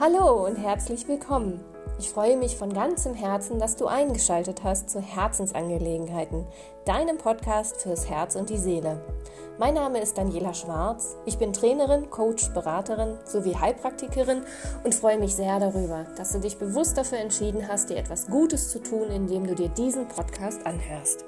Hallo 0.00 0.44
und 0.44 0.56
herzlich 0.56 1.06
willkommen. 1.06 1.60
Ich 2.00 2.10
freue 2.10 2.36
mich 2.36 2.56
von 2.56 2.72
ganzem 2.72 3.14
Herzen, 3.14 3.60
dass 3.60 3.76
du 3.76 3.86
eingeschaltet 3.86 4.64
hast 4.64 4.90
zu 4.90 5.00
Herzensangelegenheiten, 5.00 6.44
deinem 6.84 7.16
Podcast 7.16 7.80
fürs 7.80 8.10
Herz 8.10 8.34
und 8.34 8.50
die 8.50 8.58
Seele. 8.58 9.00
Mein 9.56 9.74
Name 9.74 10.00
ist 10.00 10.18
Daniela 10.18 10.52
Schwarz. 10.52 11.16
Ich 11.26 11.38
bin 11.38 11.52
Trainerin, 11.52 12.10
Coach, 12.10 12.52
Beraterin 12.52 13.18
sowie 13.24 13.54
Heilpraktikerin 13.54 14.42
und 14.82 14.96
freue 14.96 15.18
mich 15.18 15.36
sehr 15.36 15.60
darüber, 15.60 16.06
dass 16.16 16.32
du 16.32 16.40
dich 16.40 16.58
bewusst 16.58 16.98
dafür 16.98 17.18
entschieden 17.18 17.68
hast, 17.68 17.88
dir 17.88 17.96
etwas 17.96 18.26
Gutes 18.26 18.70
zu 18.70 18.80
tun, 18.80 19.10
indem 19.10 19.46
du 19.46 19.54
dir 19.54 19.68
diesen 19.68 20.08
Podcast 20.08 20.66
anhörst. 20.66 21.24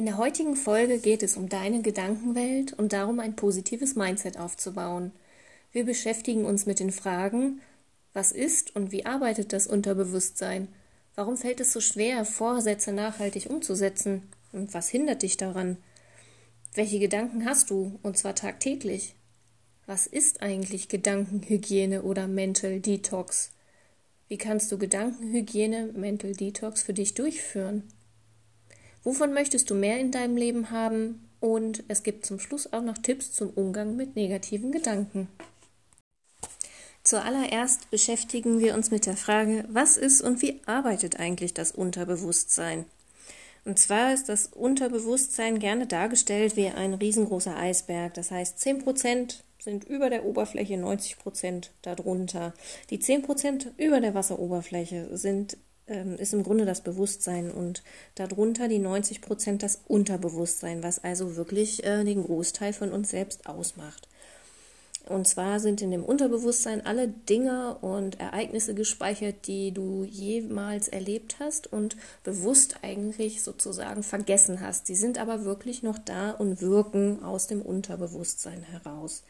In 0.00 0.06
der 0.06 0.16
heutigen 0.16 0.56
Folge 0.56 0.98
geht 0.98 1.22
es 1.22 1.36
um 1.36 1.50
deine 1.50 1.82
Gedankenwelt 1.82 2.72
und 2.72 2.94
darum, 2.94 3.20
ein 3.20 3.36
positives 3.36 3.96
Mindset 3.96 4.38
aufzubauen. 4.38 5.12
Wir 5.72 5.84
beschäftigen 5.84 6.46
uns 6.46 6.64
mit 6.64 6.80
den 6.80 6.90
Fragen, 6.90 7.60
was 8.14 8.32
ist 8.32 8.74
und 8.74 8.92
wie 8.92 9.04
arbeitet 9.04 9.52
das 9.52 9.66
Unterbewusstsein? 9.66 10.68
Warum 11.16 11.36
fällt 11.36 11.60
es 11.60 11.74
so 11.74 11.82
schwer, 11.82 12.24
Vorsätze 12.24 12.92
nachhaltig 12.92 13.50
umzusetzen? 13.50 14.22
Und 14.52 14.72
was 14.72 14.88
hindert 14.88 15.20
dich 15.20 15.36
daran? 15.36 15.76
Welche 16.72 16.98
Gedanken 16.98 17.44
hast 17.44 17.68
du, 17.68 17.98
und 18.02 18.16
zwar 18.16 18.34
tagtäglich? 18.34 19.14
Was 19.84 20.06
ist 20.06 20.40
eigentlich 20.40 20.88
Gedankenhygiene 20.88 22.04
oder 22.04 22.26
Mental 22.26 22.80
Detox? 22.80 23.50
Wie 24.28 24.38
kannst 24.38 24.72
du 24.72 24.78
Gedankenhygiene, 24.78 25.92
Mental 25.92 26.32
Detox 26.32 26.80
für 26.80 26.94
dich 26.94 27.12
durchführen? 27.12 27.82
Wovon 29.02 29.32
möchtest 29.32 29.70
du 29.70 29.74
mehr 29.74 29.98
in 29.98 30.10
deinem 30.10 30.36
Leben 30.36 30.70
haben? 30.70 31.26
Und 31.40 31.84
es 31.88 32.02
gibt 32.02 32.26
zum 32.26 32.38
Schluss 32.38 32.72
auch 32.72 32.82
noch 32.82 32.98
Tipps 32.98 33.32
zum 33.32 33.50
Umgang 33.50 33.96
mit 33.96 34.14
negativen 34.14 34.72
Gedanken. 34.72 35.28
Zuallererst 37.02 37.90
beschäftigen 37.90 38.60
wir 38.60 38.74
uns 38.74 38.90
mit 38.90 39.06
der 39.06 39.16
Frage, 39.16 39.64
was 39.68 39.96
ist 39.96 40.20
und 40.20 40.42
wie 40.42 40.60
arbeitet 40.66 41.18
eigentlich 41.18 41.54
das 41.54 41.72
Unterbewusstsein? 41.72 42.84
Und 43.64 43.78
zwar 43.78 44.12
ist 44.12 44.28
das 44.28 44.46
Unterbewusstsein 44.46 45.58
gerne 45.58 45.86
dargestellt 45.86 46.56
wie 46.56 46.68
ein 46.68 46.94
riesengroßer 46.94 47.56
Eisberg. 47.56 48.14
Das 48.14 48.30
heißt, 48.30 48.58
10% 48.58 49.36
sind 49.58 49.84
über 49.84 50.10
der 50.10 50.24
Oberfläche, 50.24 50.74
90% 50.74 51.68
darunter. 51.82 52.54
Die 52.90 52.98
10% 52.98 53.66
über 53.76 54.00
der 54.00 54.14
Wasseroberfläche 54.14 55.16
sind 55.16 55.56
ähm, 55.90 56.16
ist 56.16 56.32
im 56.32 56.42
Grunde 56.42 56.64
das 56.64 56.80
Bewusstsein 56.80 57.50
und 57.50 57.82
darunter 58.14 58.68
die 58.68 58.78
90 58.78 59.20
Prozent 59.20 59.62
das 59.62 59.80
Unterbewusstsein, 59.86 60.82
was 60.82 61.04
also 61.04 61.36
wirklich 61.36 61.84
äh, 61.84 62.04
den 62.04 62.22
Großteil 62.24 62.72
von 62.72 62.92
uns 62.92 63.10
selbst 63.10 63.46
ausmacht. 63.46 64.08
Und 65.06 65.26
zwar 65.26 65.58
sind 65.58 65.82
in 65.82 65.90
dem 65.90 66.04
Unterbewusstsein 66.04 66.86
alle 66.86 67.08
Dinge 67.08 67.76
und 67.80 68.20
Ereignisse 68.20 68.74
gespeichert, 68.74 69.46
die 69.46 69.72
du 69.72 70.04
jemals 70.04 70.88
erlebt 70.88 71.36
hast 71.40 71.72
und 71.72 71.96
bewusst 72.22 72.76
eigentlich 72.82 73.42
sozusagen 73.42 74.02
vergessen 74.02 74.60
hast. 74.60 74.88
Die 74.88 74.94
sind 74.94 75.18
aber 75.18 75.44
wirklich 75.44 75.82
noch 75.82 75.98
da 75.98 76.30
und 76.30 76.60
wirken 76.60 77.24
aus 77.24 77.46
dem 77.46 77.60
Unterbewusstsein 77.62 78.62
heraus. 78.62 79.24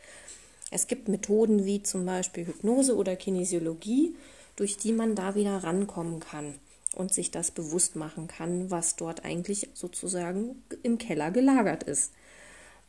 Es 0.71 0.87
gibt 0.87 1.09
Methoden 1.09 1.65
wie 1.65 1.83
zum 1.83 2.05
Beispiel 2.05 2.47
Hypnose 2.47 2.95
oder 2.97 3.17
Kinesiologie, 3.17 4.15
durch 4.61 4.77
die 4.77 4.93
man 4.93 5.15
da 5.15 5.35
wieder 5.35 5.65
rankommen 5.65 6.21
kann 6.21 6.53
und 6.95 7.15
sich 7.15 7.31
das 7.31 7.51
bewusst 7.51 7.97
machen 7.97 8.29
kann, 8.29 8.71
was 8.71 8.95
dort 8.95 9.25
eigentlich 9.25 9.71
sozusagen 9.73 10.63
im 10.83 10.99
Keller 10.99 11.31
gelagert 11.31 11.83
ist. 11.85 12.13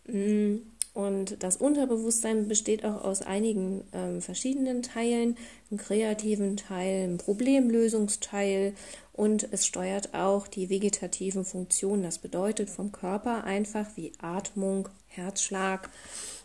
Mm, 0.06 0.58
und 0.94 1.42
das 1.42 1.56
Unterbewusstsein 1.56 2.50
besteht 2.50 2.84
auch 2.84 3.06
aus 3.06 3.22
einigen 3.22 3.86
ähm, 3.94 4.22
verschiedenen 4.22 4.84
Teilen, 4.84 5.38
einem 5.70 5.80
kreativen 5.80 6.58
Teil, 6.58 7.06
einem 7.06 7.18
Problemlösungsteil 7.18 8.74
und 9.14 9.48
es 9.54 9.66
steuert 9.66 10.14
auch 10.14 10.50
die 10.50 10.70
vegetativen 10.70 11.46
Funktionen. 11.46 12.04
Das 12.04 12.18
bedeutet 12.18 12.70
vom 12.70 12.92
Körper 12.92 13.46
einfach 13.46 13.88
wie 13.96 14.12
Atmung, 14.20 14.90
Herzschlag. 15.08 15.90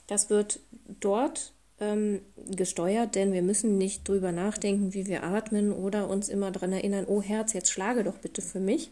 Das 0.07 0.31
wird 0.31 0.61
dort 1.01 1.53
ähm, 1.81 2.21
gesteuert, 2.51 3.15
denn 3.15 3.33
wir 3.33 3.43
müssen 3.43 3.79
nicht 3.79 4.09
drüber 4.09 4.33
nachdenken, 4.33 4.95
wie 4.95 5.07
wir 5.07 5.23
atmen 5.23 5.73
oder 5.73 6.09
uns 6.09 6.29
immer 6.29 6.51
daran 6.51 6.73
erinnern, 6.73 7.05
oh 7.07 7.23
Herz, 7.23 7.53
jetzt 7.53 7.71
schlage 7.71 8.05
doch 8.05 8.19
bitte 8.19 8.43
für 8.43 8.61
mich, 8.61 8.91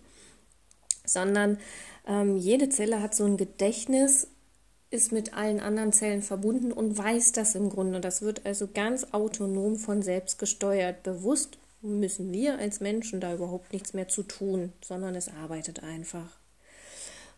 sondern 1.04 1.58
ähm, 2.06 2.36
jede 2.36 2.68
Zelle 2.68 3.00
hat 3.00 3.14
so 3.14 3.24
ein 3.24 3.36
Gedächtnis, 3.36 4.28
ist 4.90 5.12
mit 5.12 5.34
allen 5.34 5.60
anderen 5.60 5.92
Zellen 5.92 6.22
verbunden 6.22 6.72
und 6.72 6.96
weiß 6.96 7.32
das 7.32 7.54
im 7.54 7.68
Grunde. 7.68 8.00
Das 8.00 8.22
wird 8.22 8.46
also 8.46 8.68
ganz 8.72 9.08
autonom 9.12 9.76
von 9.76 10.02
selbst 10.02 10.38
gesteuert. 10.38 11.02
Bewusst 11.02 11.58
müssen 11.82 12.32
wir 12.32 12.58
als 12.58 12.80
Menschen 12.80 13.20
da 13.20 13.34
überhaupt 13.34 13.72
nichts 13.72 13.92
mehr 13.92 14.08
zu 14.08 14.22
tun, 14.22 14.72
sondern 14.82 15.14
es 15.14 15.28
arbeitet 15.28 15.82
einfach. 15.82 16.38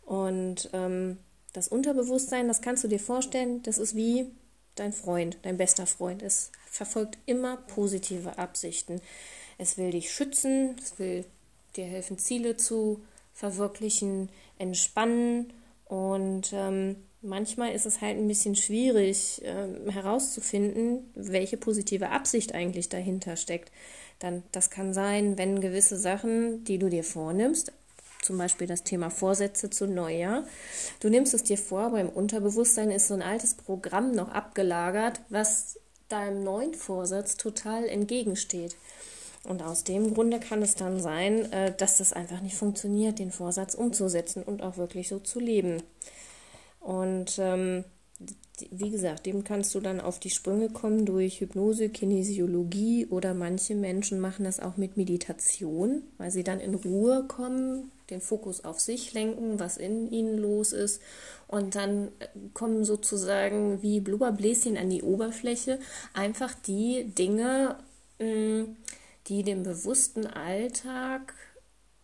Und 0.05 0.71
ähm, 0.73 1.19
das 1.53 1.69
Unterbewusstsein, 1.69 2.47
das 2.47 2.61
kannst 2.61 2.85
du 2.85 2.89
dir 2.89 3.01
vorstellen, 3.01 3.63
das 3.63 3.79
ist 3.79 3.97
wie 3.97 4.31
dein 4.77 4.93
Freund, 4.93 5.39
dein 5.43 5.57
bester 5.57 5.87
Freund. 5.87 6.23
Es 6.23 6.53
verfolgt 6.71 7.19
immer 7.27 7.57
positive 7.57 8.39
Absichten. 8.39 9.01
Es 9.59 9.79
will 9.79 9.91
dich 9.91 10.13
schützen, 10.13 10.77
es 10.83 10.99
will 10.99 11.25
dir 11.77 11.85
helfen, 11.85 12.19
Ziele 12.19 12.57
zu 12.57 13.01
verwirklichen, 13.33 14.31
entspannen 14.59 15.53
und 15.87 16.53
ähm, 16.53 16.97
manchmal 17.23 17.73
ist 17.73 17.87
es 17.87 18.01
halt 18.01 18.17
ein 18.17 18.29
bisschen 18.29 18.57
schwierig 18.57 19.43
ähm, 19.45 19.89
herauszufinden, 19.91 21.11
welche 21.15 21.57
positive 21.57 22.11
Absicht 22.11 22.55
eigentlich 22.55 22.89
dahinter 22.89 23.37
steckt. 23.37 23.71
Dann, 24.19 24.43
das 24.53 24.71
kann 24.71 24.95
sein, 24.95 25.37
wenn 25.37 25.61
gewisse 25.61 25.99
Sachen, 25.99 26.65
die 26.65 26.79
du 26.79 26.89
dir 26.89 27.05
vornimmst, 27.05 27.73
zum 28.27 28.37
Beispiel 28.37 28.67
das 28.67 28.83
Thema 28.83 29.09
Vorsätze 29.11 29.71
zu 29.71 29.87
Neujahr. 29.87 30.45
Du 31.01 31.09
nimmst 31.09 31.33
es 31.33 31.45
dir 31.45 31.57
vor, 31.57 31.81
aber 31.81 32.01
im 32.01 32.09
Unterbewusstsein 32.09 32.91
ist 32.91 33.09
so 33.09 33.15
ein 33.15 33.23
altes 33.23 33.55
Programm 33.55 34.13
noch 34.13 34.29
abgelagert, 34.29 35.21
was 35.31 35.79
deinem 36.09 36.45
neuen 36.45 36.75
Vorsatz 36.75 37.37
total 37.37 37.87
entgegensteht. 37.87 38.77
Und 39.45 39.63
aus 39.63 39.85
dem 39.85 40.13
Grunde 40.13 40.41
kann 40.41 40.61
es 40.61 40.75
dann 40.75 41.01
sein, 41.01 41.51
äh, 41.53 41.73
dass 41.75 41.99
das 41.99 42.13
einfach 42.13 42.41
nicht 42.41 42.57
funktioniert, 42.57 43.21
den 43.21 43.31
Vorsatz 43.31 43.75
umzusetzen 43.75 44.43
und 44.43 44.61
auch 44.61 44.77
wirklich 44.77 45.09
so 45.09 45.21
zu 45.21 45.39
leben. 45.39 45.83
Und 46.81 47.39
ähm, 47.39 47.85
wie 48.71 48.91
gesagt, 48.91 49.27
dem 49.27 49.45
kannst 49.45 49.75
du 49.75 49.81
dann 49.81 50.01
auf 50.01 50.19
die 50.19 50.31
Sprünge 50.31 50.71
kommen 50.71 51.05
durch 51.05 51.41
Hypnose, 51.41 51.91
Kinesiologie 51.91 53.07
oder 53.07 53.35
manche 53.35 53.75
Menschen 53.75 54.21
machen 54.21 54.45
das 54.45 54.61
auch 54.61 54.79
mit 54.79 54.97
Meditation, 54.97 56.03
weil 56.17 56.31
sie 56.31 56.43
dann 56.43 56.61
in 56.61 56.75
Ruhe 56.75 57.25
kommen, 57.29 57.93
den 58.09 58.23
Fokus 58.23 58.65
auf 58.65 58.81
sich 58.81 59.13
lenken, 59.13 59.59
was 59.59 59.77
in 59.77 60.11
ihnen 60.11 60.39
los 60.39 60.73
ist 60.73 61.03
und 61.49 61.75
dann 61.75 62.09
äh, 62.19 62.29
kommen 62.55 62.85
sozusagen 62.85 63.83
wie 63.83 64.01
Blubberbläschen 64.01 64.79
an 64.79 64.89
die 64.89 65.03
Oberfläche 65.03 65.79
einfach 66.15 66.55
die 66.55 67.05
Dinge, 67.05 67.77
mm, 68.19 68.77
die 69.27 69.43
dem 69.43 69.65
bewussten 69.65 70.27
Alltag, 70.27 71.35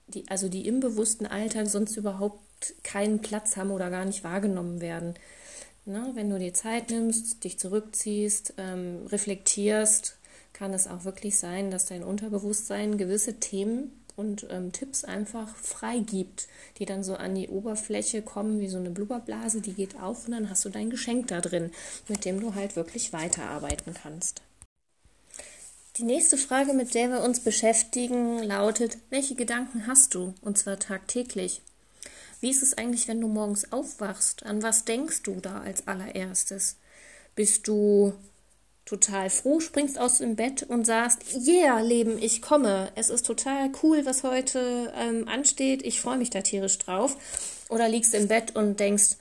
die, 0.09 0.29
also 0.29 0.49
die 0.49 0.67
im 0.67 0.81
bewussten 0.81 1.25
Alltag 1.25 1.69
sonst 1.69 1.97
überhaupt 1.97 2.41
keinen 2.83 3.21
Platz 3.21 3.57
haben 3.57 3.71
oder 3.71 3.89
gar 3.91 4.05
nicht 4.05 4.25
wahrgenommen 4.25 4.81
werden. 4.81 5.15
Na, 5.85 6.15
wenn 6.15 6.31
du 6.31 6.39
dir 6.39 6.55
Zeit 6.55 6.91
nimmst, 6.91 7.43
dich 7.43 7.59
zurückziehst, 7.59 8.55
ähm, 8.57 9.07
reflektierst, 9.07 10.17
kann 10.53 10.73
es 10.75 10.87
auch 10.87 11.05
wirklich 11.05 11.39
sein, 11.39 11.71
dass 11.71 11.87
dein 11.87 12.05
Unterbewusstsein 12.05 12.99
gewisse 12.99 13.41
Themen 13.41 13.91
und 14.15 14.47
ähm, 14.51 14.71
Tipps 14.71 15.03
einfach 15.03 15.57
freigibt, 15.57 16.47
die 16.79 16.85
dann 16.85 17.03
so 17.03 17.17
an 17.17 17.35
die 17.35 17.49
Oberfläche 17.49 18.23
kommen 18.23 18.61
wie 18.61 18.69
so 18.69 18.79
eine 18.79 18.91
Blubberblase, 18.91 19.61
die 19.61 19.73
geht 19.73 19.99
auf 19.99 20.27
und 20.27 20.33
dann 20.33 20.51
hast 20.51 20.65
du 20.65 20.69
dein 20.69 20.91
Geschenk 20.91 21.29
da 21.29 21.41
drin, 21.41 21.73
mit 22.09 22.25
dem 22.25 22.41
du 22.41 22.55
halt 22.55 22.77
wirklich 22.77 23.13
weiterarbeiten 23.13 23.95
kannst. 23.95 24.43
Die 25.97 26.05
nächste 26.05 26.39
Frage, 26.39 26.75
mit 26.75 26.95
der 26.95 27.11
wir 27.11 27.23
uns 27.23 27.41
beschäftigen, 27.41 28.43
lautet, 28.43 28.99
welche 29.11 29.35
Gedanken 29.35 29.87
hast 29.87 30.15
du? 30.15 30.33
Und 30.41 30.57
zwar 30.59 30.79
tagtäglich. 30.79 31.61
Wie 32.43 32.51
ist 32.51 32.65
es 32.65 32.77
eigentlich, 32.77 33.07
wenn 33.07 33.21
du 33.21 33.29
morgens 33.29 33.71
aufwachst? 33.71 34.45
An 34.45 34.65
was 34.65 34.85
denkst 34.85 35.23
du 35.23 35.37
da 35.41 35.61
als 35.61 35.87
allererstes? 35.87 36.77
Bist 37.37 37.69
du 37.69 38.15
total 38.85 39.31
froh, 39.31 39.61
springst 39.61 39.97
aus 39.97 40.19
dem 40.19 40.35
Bett 40.35 40.65
und 40.65 40.85
sagst, 40.85 41.21
yeah, 41.47 41.81
Leben, 41.81 42.21
ich 42.21 42.43
komme. 42.43 42.91
Es 42.97 43.11
ist 43.11 43.27
total 43.27 43.71
cool, 43.85 44.05
was 44.07 44.25
heute 44.25 44.93
ähm, 44.97 45.29
ansteht. 45.29 45.85
Ich 45.85 46.01
freue 46.01 46.19
mich 46.19 46.31
da 46.31 46.41
tierisch 46.41 46.79
drauf. 46.79 47.17
Oder 47.69 47.89
liegst 47.89 48.13
im 48.13 48.27
Bett 48.27 48.57
und 48.57 48.81
denkst, 48.81 49.19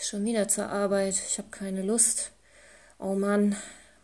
schon 0.00 0.24
wieder 0.24 0.48
zur 0.48 0.70
Arbeit, 0.70 1.20
ich 1.28 1.36
habe 1.36 1.48
keine 1.50 1.82
Lust. 1.82 2.30
Oh 2.98 3.14
Mann, 3.14 3.56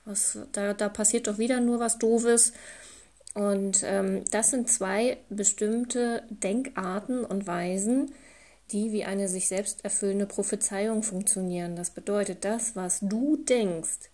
was, 0.04 0.36
da, 0.52 0.74
da 0.74 0.90
passiert 0.90 1.28
doch 1.28 1.38
wieder 1.38 1.60
nur 1.60 1.80
was 1.80 1.98
Doofes. 1.98 2.52
Und 3.34 3.82
ähm, 3.84 4.24
das 4.30 4.50
sind 4.50 4.68
zwei 4.68 5.18
bestimmte 5.28 6.24
Denkarten 6.30 7.24
und 7.24 7.46
Weisen, 7.46 8.12
die 8.72 8.92
wie 8.92 9.04
eine 9.04 9.28
sich 9.28 9.48
selbst 9.48 9.84
erfüllende 9.84 10.26
Prophezeiung 10.26 11.02
funktionieren. 11.02 11.76
Das 11.76 11.90
bedeutet, 11.90 12.44
das, 12.44 12.76
was 12.76 13.00
du 13.00 13.36
denkst, 13.36 14.10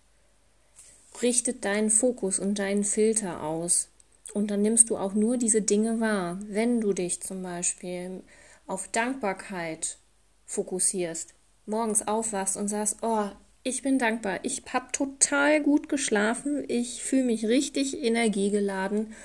richtet 1.21 1.65
deinen 1.65 1.89
Fokus 1.89 2.39
und 2.39 2.59
deinen 2.59 2.83
Filter 2.83 3.43
aus. 3.43 3.89
Und 4.33 4.51
dann 4.51 4.61
nimmst 4.61 4.89
du 4.89 4.97
auch 4.97 5.13
nur 5.13 5.37
diese 5.37 5.61
Dinge 5.61 5.99
wahr. 5.99 6.39
Wenn 6.47 6.81
du 6.81 6.93
dich 6.93 7.21
zum 7.21 7.41
Beispiel 7.41 8.21
auf 8.67 8.87
Dankbarkeit 8.89 9.97
fokussierst, 10.45 11.33
morgens 11.65 12.07
aufwachst 12.07 12.57
und 12.57 12.67
sagst, 12.67 12.97
oh, 13.01 13.29
ich 13.67 13.81
bin 13.81 13.97
dankbar, 13.97 14.39
ich 14.43 14.61
habe 14.71 14.91
total 14.91 15.59
gut 15.59 15.89
geschlafen, 15.89 16.63
ich 16.67 17.03
fühle 17.03 17.23
mich 17.23 17.47
richtig 17.47 17.99
energiegeladen. 17.99 19.15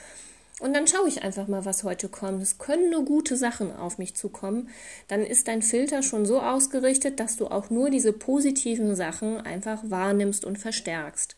Und 0.60 0.74
dann 0.74 0.86
schaue 0.86 1.08
ich 1.08 1.22
einfach 1.22 1.46
mal, 1.46 1.66
was 1.66 1.84
heute 1.84 2.08
kommt. 2.08 2.42
Es 2.42 2.56
können 2.56 2.90
nur 2.90 3.04
gute 3.04 3.36
Sachen 3.36 3.70
auf 3.70 3.98
mich 3.98 4.14
zukommen. 4.16 4.70
Dann 5.08 5.24
ist 5.24 5.46
dein 5.46 5.60
Filter 5.60 6.02
schon 6.02 6.24
so 6.24 6.40
ausgerichtet, 6.40 7.20
dass 7.20 7.36
du 7.36 7.48
auch 7.48 7.68
nur 7.68 7.90
diese 7.90 8.14
positiven 8.14 8.96
Sachen 8.96 9.36
einfach 9.38 9.82
wahrnimmst 9.84 10.46
und 10.46 10.58
verstärkst. 10.58 11.36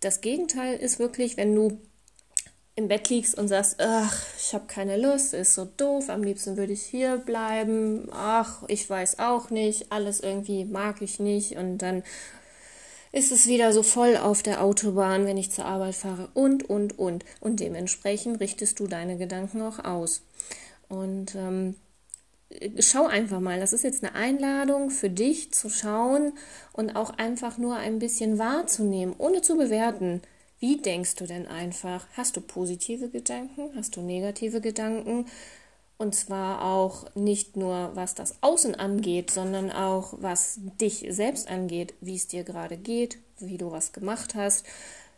Das 0.00 0.22
Gegenteil 0.22 0.78
ist 0.78 0.98
wirklich, 0.98 1.36
wenn 1.36 1.54
du 1.54 1.78
im 2.74 2.88
Bett 2.88 3.10
liegst 3.10 3.36
und 3.36 3.48
sagst, 3.48 3.76
ach, 3.80 4.24
ich 4.38 4.54
habe 4.54 4.64
keine 4.66 4.96
Lust, 4.96 5.34
ist 5.34 5.54
so 5.54 5.66
doof, 5.76 6.08
am 6.08 6.22
liebsten 6.22 6.56
würde 6.56 6.72
ich 6.72 6.82
hier 6.82 7.18
bleiben, 7.18 8.08
ach, 8.12 8.62
ich 8.68 8.88
weiß 8.88 9.18
auch 9.18 9.50
nicht, 9.50 9.92
alles 9.92 10.20
irgendwie 10.20 10.64
mag 10.64 11.02
ich 11.02 11.20
nicht 11.20 11.56
und 11.56 11.78
dann 11.78 12.02
ist 13.12 13.30
es 13.30 13.46
wieder 13.46 13.74
so 13.74 13.82
voll 13.82 14.16
auf 14.16 14.42
der 14.42 14.62
Autobahn, 14.62 15.26
wenn 15.26 15.36
ich 15.36 15.50
zur 15.50 15.66
Arbeit 15.66 15.94
fahre 15.94 16.30
und, 16.32 16.68
und, 16.68 16.98
und. 16.98 17.26
Und 17.40 17.60
dementsprechend 17.60 18.40
richtest 18.40 18.80
du 18.80 18.86
deine 18.86 19.18
Gedanken 19.18 19.60
auch 19.60 19.84
aus. 19.84 20.22
Und 20.88 21.34
ähm, 21.34 21.74
schau 22.80 23.06
einfach 23.06 23.40
mal, 23.40 23.60
das 23.60 23.74
ist 23.74 23.84
jetzt 23.84 24.02
eine 24.02 24.14
Einladung 24.14 24.88
für 24.88 25.10
dich 25.10 25.52
zu 25.52 25.68
schauen 25.68 26.32
und 26.72 26.96
auch 26.96 27.10
einfach 27.18 27.58
nur 27.58 27.76
ein 27.76 27.98
bisschen 27.98 28.38
wahrzunehmen, 28.38 29.14
ohne 29.18 29.42
zu 29.42 29.58
bewerten. 29.58 30.22
Wie 30.62 30.76
denkst 30.76 31.16
du 31.16 31.26
denn 31.26 31.48
einfach? 31.48 32.06
Hast 32.16 32.36
du 32.36 32.40
positive 32.40 33.08
Gedanken? 33.08 33.72
Hast 33.74 33.96
du 33.96 34.00
negative 34.00 34.60
Gedanken? 34.60 35.26
Und 35.98 36.14
zwar 36.14 36.64
auch 36.64 37.12
nicht 37.16 37.56
nur, 37.56 37.90
was 37.94 38.14
das 38.14 38.36
Außen 38.42 38.76
angeht, 38.76 39.32
sondern 39.32 39.72
auch, 39.72 40.14
was 40.20 40.60
dich 40.80 41.04
selbst 41.08 41.50
angeht, 41.50 41.94
wie 42.00 42.14
es 42.14 42.28
dir 42.28 42.44
gerade 42.44 42.76
geht, 42.76 43.18
wie 43.40 43.58
du 43.58 43.72
was 43.72 43.90
gemacht 43.92 44.36
hast. 44.36 44.64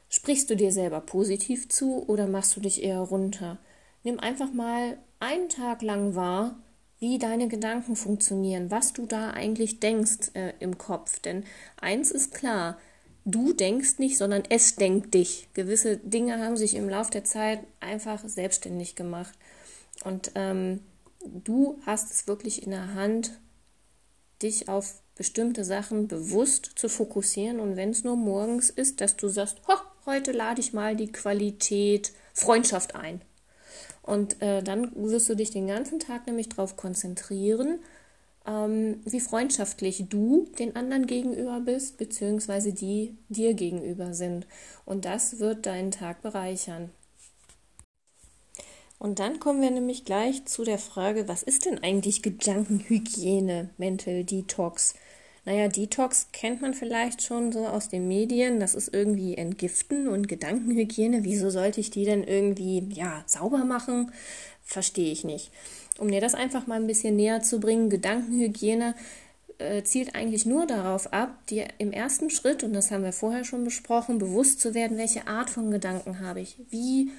Sprichst 0.09 0.49
du 0.49 0.57
dir 0.57 0.73
selber 0.73 1.03
positiv 1.03 1.69
zu 1.69 2.09
oder 2.09 2.27
machst 2.27 2.57
du 2.57 2.61
dich 2.61 2.83
eher 2.83 3.01
runter? 3.01 3.59
Nimm 4.03 4.21
einfach 4.21 4.51
mal 4.51 4.97
einen 5.21 5.51
Tag 5.51 5.83
lang 5.83 6.15
wahr, 6.15 6.57
wie 7.01 7.19
deine 7.19 7.49
Gedanken 7.49 7.97
funktionieren, 7.97 8.71
was 8.71 8.95
du 8.95 9.05
da 9.05 9.33
eigentlich 9.33 9.79
denkst 9.79 10.31
äh, 10.33 10.55
im 10.61 10.79
Kopf. 10.79 11.19
Denn 11.19 11.45
eins 11.79 12.11
ist 12.11 12.33
klar, 12.33 12.79
du 13.25 13.53
denkst 13.53 13.99
nicht, 13.99 14.19
sondern 14.19 14.43
es 14.49 14.77
denkt 14.77 15.15
dich. 15.15 15.49
Gewisse 15.55 15.97
Dinge 15.99 16.39
haben 16.39 16.57
sich 16.57 16.75
im 16.75 16.89
Laufe 16.89 17.11
der 17.11 17.25
Zeit 17.25 17.61
einfach 17.81 18.27
selbstständig 18.27 18.97
gemacht. 18.97 19.35
Und 20.05 20.33
ähm, 20.35 20.81
du 21.25 21.79
hast 21.87 22.11
es 22.11 22.27
wirklich 22.27 22.63
in 22.63 22.71
der 22.71 22.95
Hand, 22.95 23.39
dich 24.43 24.69
auf 24.69 25.01
bestimmte 25.17 25.65
Sachen 25.65 26.09
bewusst 26.09 26.73
zu 26.75 26.89
fokussieren. 26.89 27.61
Und 27.61 27.77
wenn 27.77 27.91
es 27.91 28.05
nur 28.05 28.17
morgens 28.17 28.71
ist, 28.71 29.01
dass 29.01 29.17
du 29.17 29.29
sagst, 29.29 29.61
heute 30.07 30.33
lade 30.33 30.61
ich 30.61 30.73
mal 30.73 30.97
die 30.97 31.13
Qualität 31.13 32.13
Freundschaft 32.35 32.95
ein. 32.95 33.23
Und 34.03 34.43
äh, 34.43 34.63
dann 34.63 34.91
wirst 34.97 35.29
du 35.31 35.35
dich 35.35 35.51
den 35.51 35.67
ganzen 35.67 35.99
Tag 35.99 36.27
nämlich 36.27 36.51
darauf 36.51 36.77
konzentrieren, 36.77 37.79
ähm, 38.47 39.01
wie 39.05 39.21
freundschaftlich 39.21 40.05
du 40.09 40.49
den 40.59 40.77
anderen 40.77 41.07
gegenüber 41.07 41.61
bist, 41.61 41.97
beziehungsweise 41.97 42.73
die 42.73 43.17
dir 43.29 43.55
gegenüber 43.55 44.15
sind. 44.15 44.47
Und 44.85 45.05
das 45.05 45.39
wird 45.39 45.67
deinen 45.67 45.91
Tag 45.91 46.23
bereichern. 46.23 46.91
Und 48.99 49.19
dann 49.19 49.41
kommen 49.41 49.61
wir 49.61 49.71
nämlich 49.71 50.05
gleich 50.05 50.45
zu 50.47 50.65
der 50.65 50.79
Frage, 50.79 51.29
was 51.29 51.43
ist 51.43 51.67
denn 51.67 51.83
eigentlich 51.83 52.23
Gedankenhygiene, 52.23 53.71
Mental 53.77 54.25
Detox? 54.25 54.95
Naja, 55.47 55.69
Detox 55.69 56.29
kennt 56.33 56.63
man 56.63 56.73
vielleicht 56.73 57.23
schon 57.23 57.53
so 57.53 57.67
aus 57.67 57.91
den 57.91 58.09
Medien. 58.09 58.61
Das 58.61 58.75
ist 58.75 58.95
irgendwie 58.95 59.37
Entgiften 59.37 60.09
und 60.09 60.27
Gedankenhygiene. 60.27 61.23
Wieso 61.23 61.51
sollte 61.51 61.81
ich 61.81 61.91
die 61.91 62.07
denn 62.07 62.25
irgendwie, 62.25 62.89
ja, 62.95 63.23
sauber 63.27 63.65
machen? 63.67 64.11
Verstehe 64.63 65.13
ich 65.13 65.23
nicht 65.23 65.51
um 65.99 66.09
dir 66.09 66.21
das 66.21 66.35
einfach 66.35 66.67
mal 66.67 66.81
ein 66.81 66.87
bisschen 66.87 67.17
näher 67.17 67.43
zu 67.43 67.61
bringen, 67.61 67.91
Gedankenhygiene 67.91 68.95
äh, 69.59 69.83
zielt 69.83 70.15
eigentlich 70.15 70.47
nur 70.47 70.67
darauf 70.67 71.13
ab, 71.13 71.47
dir 71.47 71.69
im 71.79 71.93
ersten 71.93 72.31
Schritt, 72.31 72.65
und 72.65 72.73
das 72.73 72.91
haben 72.91 73.05
wir 73.05 73.13
vorher 73.13 73.45
schon 73.45 73.65
besprochen, 73.65 74.19
bewusst 74.19 74.61
zu 74.61 74.75
werden, 74.75 74.99
welche 74.99 75.27
Art 75.27 75.51
von 75.51 75.71
Gedanken 75.71 76.21
habe 76.21 76.41
ich, 76.41 76.57
wie 76.71 77.11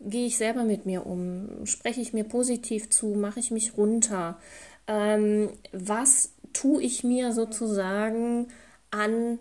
gehe 0.00 0.26
ich 0.26 0.36
selber 0.36 0.64
mit 0.64 0.86
mir 0.86 1.06
um, 1.06 1.64
spreche 1.64 2.00
ich 2.00 2.12
mir 2.12 2.24
positiv 2.24 2.90
zu, 2.90 3.08
mache 3.08 3.40
ich 3.40 3.50
mich 3.50 3.76
runter, 3.76 4.38
ähm, 4.86 5.50
was 5.72 6.32
tue 6.52 6.82
ich 6.82 7.04
mir 7.04 7.32
sozusagen 7.32 8.48
an 8.90 9.38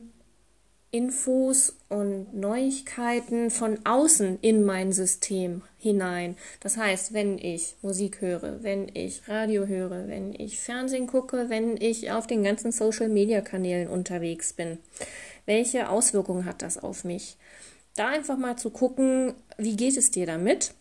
Infos 0.92 1.75
und 1.89 2.34
Neuigkeiten 2.34 3.51
von 3.51 3.86
außen 3.86 4.39
in 4.42 4.63
mein 4.63 4.94
System 4.94 5.62
hinein. 5.78 6.38
Das 6.62 6.78
heißt, 6.78 7.13
wenn 7.13 7.38
ich 7.38 7.75
Musik 7.81 8.22
höre, 8.22 8.63
wenn 8.63 8.88
ich 8.94 9.28
Radio 9.28 9.68
höre, 9.68 10.07
wenn 10.07 10.34
ich 10.34 10.60
Fernsehen 10.60 11.07
gucke, 11.07 11.50
wenn 11.50 11.75
ich 11.75 12.12
auf 12.12 12.25
den 12.25 12.44
ganzen 12.44 12.72
Social-Media-Kanälen 12.72 13.89
unterwegs 13.89 14.54
bin, 14.54 14.78
welche 15.45 15.89
Auswirkungen 15.89 16.45
hat 16.45 16.62
das 16.62 16.78
auf 16.78 17.04
mich? 17.04 17.38
Da 17.95 18.10
einfach 18.10 18.38
mal 18.38 18.57
zu 18.57 18.69
gucken, 18.69 19.33
wie 19.57 19.75
geht 19.75 19.98
es 19.98 20.12
dir 20.12 20.25
damit? 20.25 20.74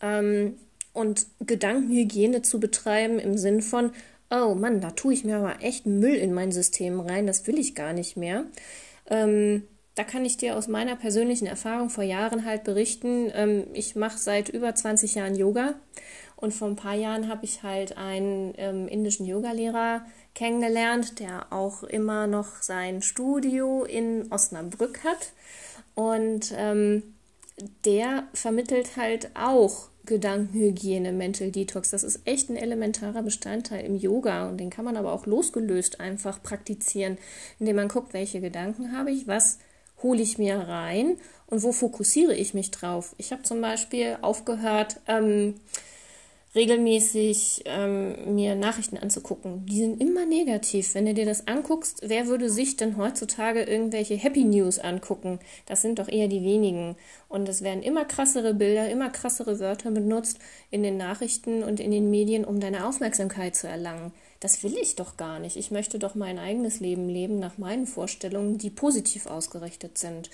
Ähm, 0.00 0.58
und 0.92 1.26
Gedankenhygiene 1.40 2.42
zu 2.42 2.60
betreiben 2.60 3.18
im 3.18 3.36
Sinn 3.36 3.62
von, 3.62 3.92
oh 4.30 4.54
Mann, 4.54 4.80
da 4.80 4.90
tue 4.90 5.14
ich 5.14 5.24
mir 5.24 5.38
aber 5.38 5.62
echt 5.62 5.86
Müll 5.86 6.14
in 6.14 6.34
mein 6.34 6.52
System 6.52 7.00
rein, 7.00 7.26
das 7.26 7.46
will 7.46 7.58
ich 7.58 7.74
gar 7.74 7.92
nicht 7.92 8.16
mehr. 8.16 8.44
Ähm, 9.08 9.64
da 9.94 10.04
kann 10.04 10.24
ich 10.24 10.36
dir 10.36 10.56
aus 10.56 10.68
meiner 10.68 10.94
persönlichen 10.94 11.46
Erfahrung 11.46 11.90
vor 11.90 12.04
Jahren 12.04 12.44
halt 12.44 12.64
berichten. 12.64 13.30
Ähm, 13.34 13.64
ich 13.72 13.96
mache 13.96 14.18
seit 14.18 14.48
über 14.48 14.74
20 14.74 15.16
Jahren 15.16 15.34
Yoga 15.34 15.74
und 16.36 16.54
vor 16.54 16.68
ein 16.68 16.76
paar 16.76 16.94
Jahren 16.94 17.28
habe 17.28 17.44
ich 17.44 17.64
halt 17.64 17.96
einen 17.96 18.54
ähm, 18.58 18.86
indischen 18.86 19.26
Yogalehrer 19.26 20.06
kennengelernt, 20.36 21.18
der 21.18 21.52
auch 21.52 21.82
immer 21.82 22.28
noch 22.28 22.62
sein 22.62 23.02
Studio 23.02 23.82
in 23.82 24.30
Osnabrück 24.30 25.02
hat. 25.02 25.32
Und 25.96 26.54
ähm, 26.56 27.14
der 27.84 28.28
vermittelt 28.34 28.96
halt 28.96 29.32
auch 29.34 29.88
Gedankenhygiene, 30.08 31.12
Mental 31.12 31.50
Detox. 31.50 31.90
Das 31.90 32.02
ist 32.02 32.22
echt 32.24 32.50
ein 32.50 32.56
elementarer 32.56 33.22
Bestandteil 33.22 33.84
im 33.84 33.96
Yoga 33.96 34.48
und 34.48 34.58
den 34.58 34.70
kann 34.70 34.84
man 34.84 34.96
aber 34.96 35.12
auch 35.12 35.26
losgelöst 35.26 36.00
einfach 36.00 36.42
praktizieren, 36.42 37.18
indem 37.60 37.76
man 37.76 37.88
guckt, 37.88 38.14
welche 38.14 38.40
Gedanken 38.40 38.96
habe 38.96 39.12
ich, 39.12 39.28
was 39.28 39.58
hole 40.02 40.22
ich 40.22 40.38
mir 40.38 40.56
rein 40.56 41.16
und 41.46 41.62
wo 41.62 41.72
fokussiere 41.72 42.34
ich 42.34 42.54
mich 42.54 42.70
drauf. 42.70 43.14
Ich 43.18 43.32
habe 43.32 43.42
zum 43.42 43.60
Beispiel 43.60 44.16
aufgehört, 44.20 45.00
ähm, 45.06 45.54
regelmäßig 46.58 47.62
ähm, 47.66 48.34
mir 48.34 48.56
Nachrichten 48.56 48.98
anzugucken. 48.98 49.64
Die 49.66 49.78
sind 49.78 50.00
immer 50.00 50.26
negativ. 50.26 50.94
Wenn 50.96 51.06
du 51.06 51.14
dir 51.14 51.24
das 51.24 51.46
anguckst, 51.46 52.00
wer 52.02 52.26
würde 52.26 52.50
sich 52.50 52.76
denn 52.76 52.96
heutzutage 52.96 53.62
irgendwelche 53.62 54.16
Happy 54.16 54.42
News 54.42 54.80
angucken? 54.80 55.38
Das 55.66 55.82
sind 55.82 56.00
doch 56.00 56.08
eher 56.08 56.26
die 56.26 56.42
wenigen. 56.42 56.96
Und 57.28 57.48
es 57.48 57.62
werden 57.62 57.84
immer 57.84 58.04
krassere 58.04 58.54
Bilder, 58.54 58.90
immer 58.90 59.08
krassere 59.08 59.60
Wörter 59.60 59.92
benutzt 59.92 60.40
in 60.72 60.82
den 60.82 60.96
Nachrichten 60.96 61.62
und 61.62 61.78
in 61.78 61.92
den 61.92 62.10
Medien, 62.10 62.44
um 62.44 62.58
deine 62.58 62.88
Aufmerksamkeit 62.88 63.54
zu 63.54 63.68
erlangen. 63.68 64.12
Das 64.40 64.64
will 64.64 64.76
ich 64.76 64.96
doch 64.96 65.16
gar 65.16 65.38
nicht. 65.38 65.56
Ich 65.56 65.70
möchte 65.70 66.00
doch 66.00 66.16
mein 66.16 66.40
eigenes 66.40 66.80
Leben 66.80 67.08
leben 67.08 67.38
nach 67.38 67.56
meinen 67.58 67.86
Vorstellungen, 67.86 68.58
die 68.58 68.70
positiv 68.70 69.26
ausgerichtet 69.26 69.96
sind. 69.96 70.28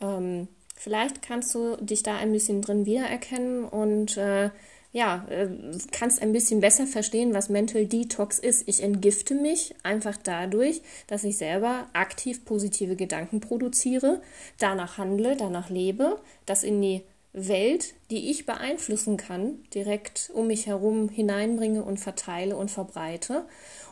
Ähm, 0.00 0.46
vielleicht 0.76 1.22
kannst 1.22 1.52
du 1.56 1.76
dich 1.80 2.04
da 2.04 2.16
ein 2.18 2.30
bisschen 2.30 2.62
drin 2.62 2.86
wiedererkennen 2.86 3.64
und 3.64 4.16
äh, 4.16 4.50
ja, 4.94 5.26
äh, 5.28 5.48
kannst 5.90 6.22
ein 6.22 6.32
bisschen 6.32 6.60
besser 6.60 6.86
verstehen, 6.86 7.34
was 7.34 7.48
Mental 7.48 7.84
Detox 7.84 8.38
ist. 8.38 8.68
Ich 8.68 8.80
entgifte 8.80 9.34
mich 9.34 9.74
einfach 9.82 10.16
dadurch, 10.16 10.82
dass 11.08 11.24
ich 11.24 11.36
selber 11.36 11.88
aktiv 11.92 12.44
positive 12.44 12.94
Gedanken 12.94 13.40
produziere, 13.40 14.22
danach 14.60 14.96
handle, 14.96 15.36
danach 15.36 15.68
lebe, 15.68 16.20
das 16.46 16.62
in 16.62 16.80
die 16.80 17.02
Welt, 17.32 17.94
die 18.12 18.30
ich 18.30 18.46
beeinflussen 18.46 19.16
kann, 19.16 19.58
direkt 19.74 20.30
um 20.32 20.46
mich 20.46 20.68
herum 20.68 21.08
hineinbringe 21.08 21.82
und 21.82 21.98
verteile 21.98 22.56
und 22.56 22.70
verbreite. 22.70 23.46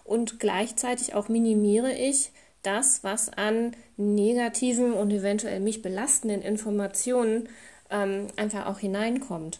Und 0.04 0.38
gleichzeitig 0.38 1.14
auch 1.14 1.28
minimiere 1.28 1.92
ich 1.92 2.30
das, 2.62 3.02
was 3.02 3.28
an 3.28 3.74
negativen 3.96 4.92
und 4.92 5.10
eventuell 5.10 5.58
mich 5.58 5.82
belastenden 5.82 6.42
Informationen 6.42 7.48
ähm, 7.90 8.28
einfach 8.36 8.66
auch 8.66 8.78
hineinkommt. 8.78 9.58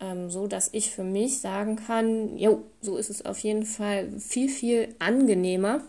Ähm, 0.00 0.30
so 0.30 0.46
dass 0.46 0.70
ich 0.72 0.90
für 0.90 1.04
mich 1.04 1.40
sagen 1.40 1.76
kann, 1.76 2.36
jo, 2.36 2.64
so 2.80 2.96
ist 2.96 3.10
es 3.10 3.24
auf 3.24 3.38
jeden 3.38 3.64
Fall 3.64 4.08
viel, 4.18 4.48
viel 4.48 4.94
angenehmer, 4.98 5.82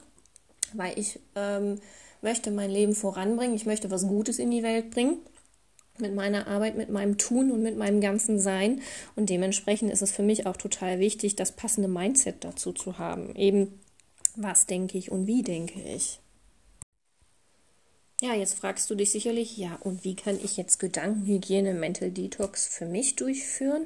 weil 0.73 0.97
ich 0.97 1.19
ähm, 1.35 1.79
möchte 2.21 2.51
mein 2.51 2.69
Leben 2.69 2.95
voranbringen, 2.95 3.55
ich 3.55 3.65
möchte 3.65 3.91
was 3.91 4.07
Gutes 4.07 4.39
in 4.39 4.51
die 4.51 4.63
Welt 4.63 4.91
bringen 4.91 5.17
mit 5.99 6.15
meiner 6.15 6.47
Arbeit, 6.47 6.77
mit 6.77 6.89
meinem 6.89 7.17
Tun 7.17 7.51
und 7.51 7.61
mit 7.61 7.77
meinem 7.77 8.01
ganzen 8.01 8.39
Sein. 8.39 8.81
Und 9.15 9.29
dementsprechend 9.29 9.91
ist 9.91 10.01
es 10.01 10.11
für 10.11 10.23
mich 10.23 10.45
auch 10.45 10.57
total 10.57 10.99
wichtig, 10.99 11.35
das 11.35 11.51
passende 11.51 11.89
Mindset 11.89 12.43
dazu 12.43 12.71
zu 12.71 12.97
haben. 12.97 13.35
Eben, 13.35 13.79
was 14.35 14.65
denke 14.65 14.97
ich 14.97 15.11
und 15.11 15.27
wie 15.27 15.41
denke 15.41 15.81
ich. 15.81 16.19
Ja, 18.21 18.33
jetzt 18.33 18.55
fragst 18.59 18.89
du 18.89 18.95
dich 18.95 19.11
sicherlich, 19.11 19.55
ja, 19.57 19.77
und 19.79 20.03
wie 20.03 20.15
kann 20.15 20.37
ich 20.43 20.57
jetzt 20.57 20.79
Gedankenhygiene, 20.79 21.73
Mental 21.73 22.11
Detox 22.11 22.67
für 22.67 22.85
mich 22.85 23.15
durchführen? 23.15 23.85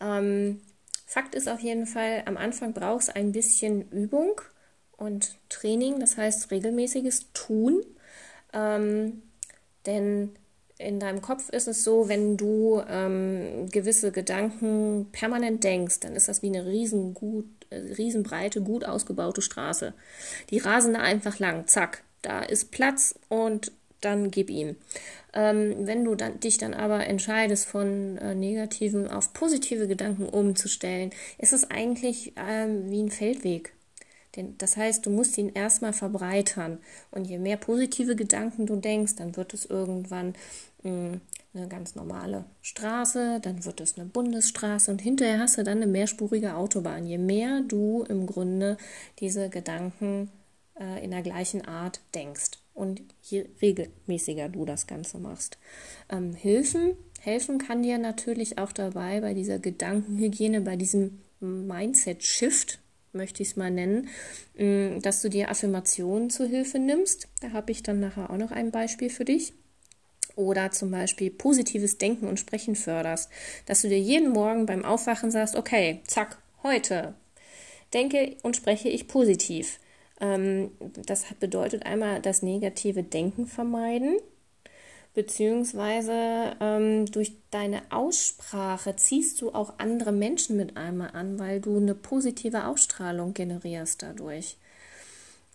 Ähm, 0.00 0.60
Fakt 1.06 1.34
ist 1.34 1.48
auf 1.48 1.60
jeden 1.60 1.86
Fall, 1.86 2.22
am 2.26 2.36
Anfang 2.36 2.72
brauchst 2.74 3.08
du 3.08 3.16
ein 3.16 3.32
bisschen 3.32 3.90
Übung 3.90 4.40
und 4.96 5.36
Training, 5.48 5.98
das 6.00 6.16
heißt 6.16 6.50
regelmäßiges 6.52 7.32
Tun. 7.32 7.82
Ähm, 8.52 9.22
denn 9.86 10.30
in 10.78 11.00
deinem 11.00 11.22
Kopf 11.22 11.48
ist 11.50 11.68
es 11.68 11.84
so, 11.84 12.08
wenn 12.08 12.36
du 12.36 12.82
ähm, 12.88 13.68
gewisse 13.70 14.12
Gedanken 14.12 15.08
permanent 15.12 15.64
denkst, 15.64 16.00
dann 16.00 16.14
ist 16.16 16.28
das 16.28 16.42
wie 16.42 16.48
eine 16.48 16.66
riesengut, 16.66 17.46
äh, 17.70 17.76
riesenbreite, 17.76 18.62
gut 18.62 18.84
ausgebaute 18.84 19.42
Straße. 19.42 19.94
Die 20.50 20.58
rasen 20.58 20.94
da 20.94 21.00
einfach 21.00 21.38
lang, 21.40 21.66
zack 21.66 22.02
da 22.22 22.42
ist 22.42 22.70
Platz 22.70 23.14
und 23.28 23.72
dann 24.00 24.30
gib 24.30 24.50
ihm. 24.50 24.76
Ähm, 25.32 25.74
wenn 25.86 26.04
du 26.04 26.14
dann, 26.14 26.40
dich 26.40 26.58
dann 26.58 26.74
aber 26.74 27.06
entscheidest, 27.06 27.66
von 27.66 28.18
äh, 28.18 28.34
negativen 28.34 29.10
auf 29.10 29.32
positive 29.32 29.86
Gedanken 29.86 30.26
umzustellen, 30.28 31.10
ist 31.38 31.52
es 31.52 31.70
eigentlich 31.70 32.32
ähm, 32.36 32.90
wie 32.90 33.02
ein 33.02 33.10
Feldweg. 33.10 33.72
Den, 34.34 34.56
das 34.58 34.76
heißt, 34.76 35.04
du 35.04 35.10
musst 35.10 35.36
ihn 35.38 35.50
erstmal 35.50 35.92
verbreitern. 35.92 36.78
Und 37.10 37.26
je 37.26 37.38
mehr 37.38 37.56
positive 37.56 38.16
Gedanken 38.16 38.66
du 38.66 38.76
denkst, 38.76 39.16
dann 39.16 39.36
wird 39.36 39.54
es 39.54 39.66
irgendwann 39.66 40.34
mh, 40.82 40.90
hm, 40.90 41.20
eine 41.54 41.68
ganz 41.68 41.94
normale 41.94 42.44
Straße, 42.62 43.40
dann 43.40 43.64
wird 43.64 43.80
es 43.80 43.96
eine 43.96 44.06
Bundesstraße 44.06 44.90
und 44.90 45.00
hinterher 45.00 45.38
hast 45.38 45.56
du 45.56 45.64
dann 45.64 45.78
eine 45.78 45.86
mehrspurige 45.86 46.54
Autobahn. 46.54 47.06
Je 47.06 47.16
mehr 47.18 47.62
du 47.66 48.04
im 48.08 48.26
Grunde 48.26 48.76
diese 49.20 49.48
Gedanken 49.48 50.30
äh, 50.80 51.04
in 51.04 51.10
der 51.10 51.22
gleichen 51.22 51.66
Art 51.66 52.00
denkst 52.14 52.58
und 52.74 53.02
je 53.22 53.46
regelmäßiger 53.60 54.48
du 54.48 54.64
das 54.64 54.86
Ganze 54.86 55.18
machst. 55.18 55.58
Ähm, 56.10 56.34
Hilfen, 56.34 56.96
helfen 57.20 57.58
kann 57.58 57.82
dir 57.82 57.98
natürlich 57.98 58.58
auch 58.58 58.72
dabei 58.72 59.20
bei 59.20 59.34
dieser 59.34 59.58
Gedankenhygiene, 59.58 60.60
bei 60.60 60.76
diesem 60.76 61.20
Mindset-Shift, 61.40 62.78
möchte 63.12 63.42
ich 63.42 63.50
es 63.50 63.56
mal 63.56 63.70
nennen, 63.70 64.08
mm, 64.56 65.00
dass 65.00 65.22
du 65.22 65.30
dir 65.30 65.50
Affirmationen 65.50 66.30
zur 66.30 66.46
Hilfe 66.46 66.78
nimmst. 66.78 67.28
Da 67.40 67.52
habe 67.52 67.72
ich 67.72 67.82
dann 67.82 68.00
nachher 68.00 68.30
auch 68.30 68.36
noch 68.36 68.50
ein 68.50 68.70
Beispiel 68.70 69.10
für 69.10 69.24
dich. 69.24 69.52
Oder 70.34 70.70
zum 70.70 70.90
Beispiel 70.90 71.30
positives 71.30 71.96
Denken 71.96 72.26
und 72.26 72.38
Sprechen 72.38 72.76
förderst. 72.76 73.30
Dass 73.64 73.80
du 73.80 73.88
dir 73.88 73.98
jeden 73.98 74.30
Morgen 74.30 74.66
beim 74.66 74.84
Aufwachen 74.84 75.30
sagst, 75.30 75.56
okay, 75.56 76.00
zack, 76.06 76.36
heute 76.62 77.14
denke 77.94 78.36
und 78.42 78.56
spreche 78.56 78.88
ich 78.88 79.08
positiv. 79.08 79.78
Ähm, 80.20 80.70
das 81.06 81.24
bedeutet 81.38 81.84
einmal 81.84 82.20
das 82.22 82.42
negative 82.42 83.02
Denken 83.02 83.46
vermeiden, 83.46 84.16
beziehungsweise 85.14 86.56
ähm, 86.60 87.06
durch 87.06 87.32
deine 87.50 87.82
Aussprache 87.90 88.96
ziehst 88.96 89.40
du 89.40 89.52
auch 89.52 89.74
andere 89.78 90.12
Menschen 90.12 90.56
mit 90.56 90.76
einmal 90.76 91.10
an, 91.12 91.38
weil 91.38 91.60
du 91.60 91.76
eine 91.76 91.94
positive 91.94 92.66
Ausstrahlung 92.66 93.34
generierst 93.34 94.02
dadurch. 94.02 94.56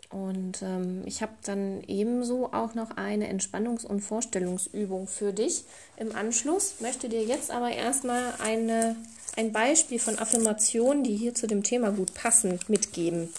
Und 0.09 0.61
ähm, 0.61 1.03
ich 1.05 1.21
habe 1.21 1.31
dann 1.45 1.83
ebenso 1.87 2.51
auch 2.51 2.75
noch 2.75 2.97
eine 2.97 3.31
Entspannungs- 3.31 3.85
und 3.85 4.01
Vorstellungsübung 4.01 5.07
für 5.07 5.31
dich 5.31 5.63
im 5.95 6.13
Anschluss. 6.13 6.75
Möchte 6.81 7.07
dir 7.07 7.23
jetzt 7.23 7.49
aber 7.49 7.71
erstmal 7.71 8.33
ein 8.41 9.53
Beispiel 9.53 9.99
von 9.99 10.19
Affirmationen, 10.19 11.05
die 11.05 11.15
hier 11.15 11.33
zu 11.33 11.47
dem 11.47 11.63
Thema 11.63 11.91
gut 11.91 12.13
passen, 12.13 12.59
mitgeben. 12.67 13.29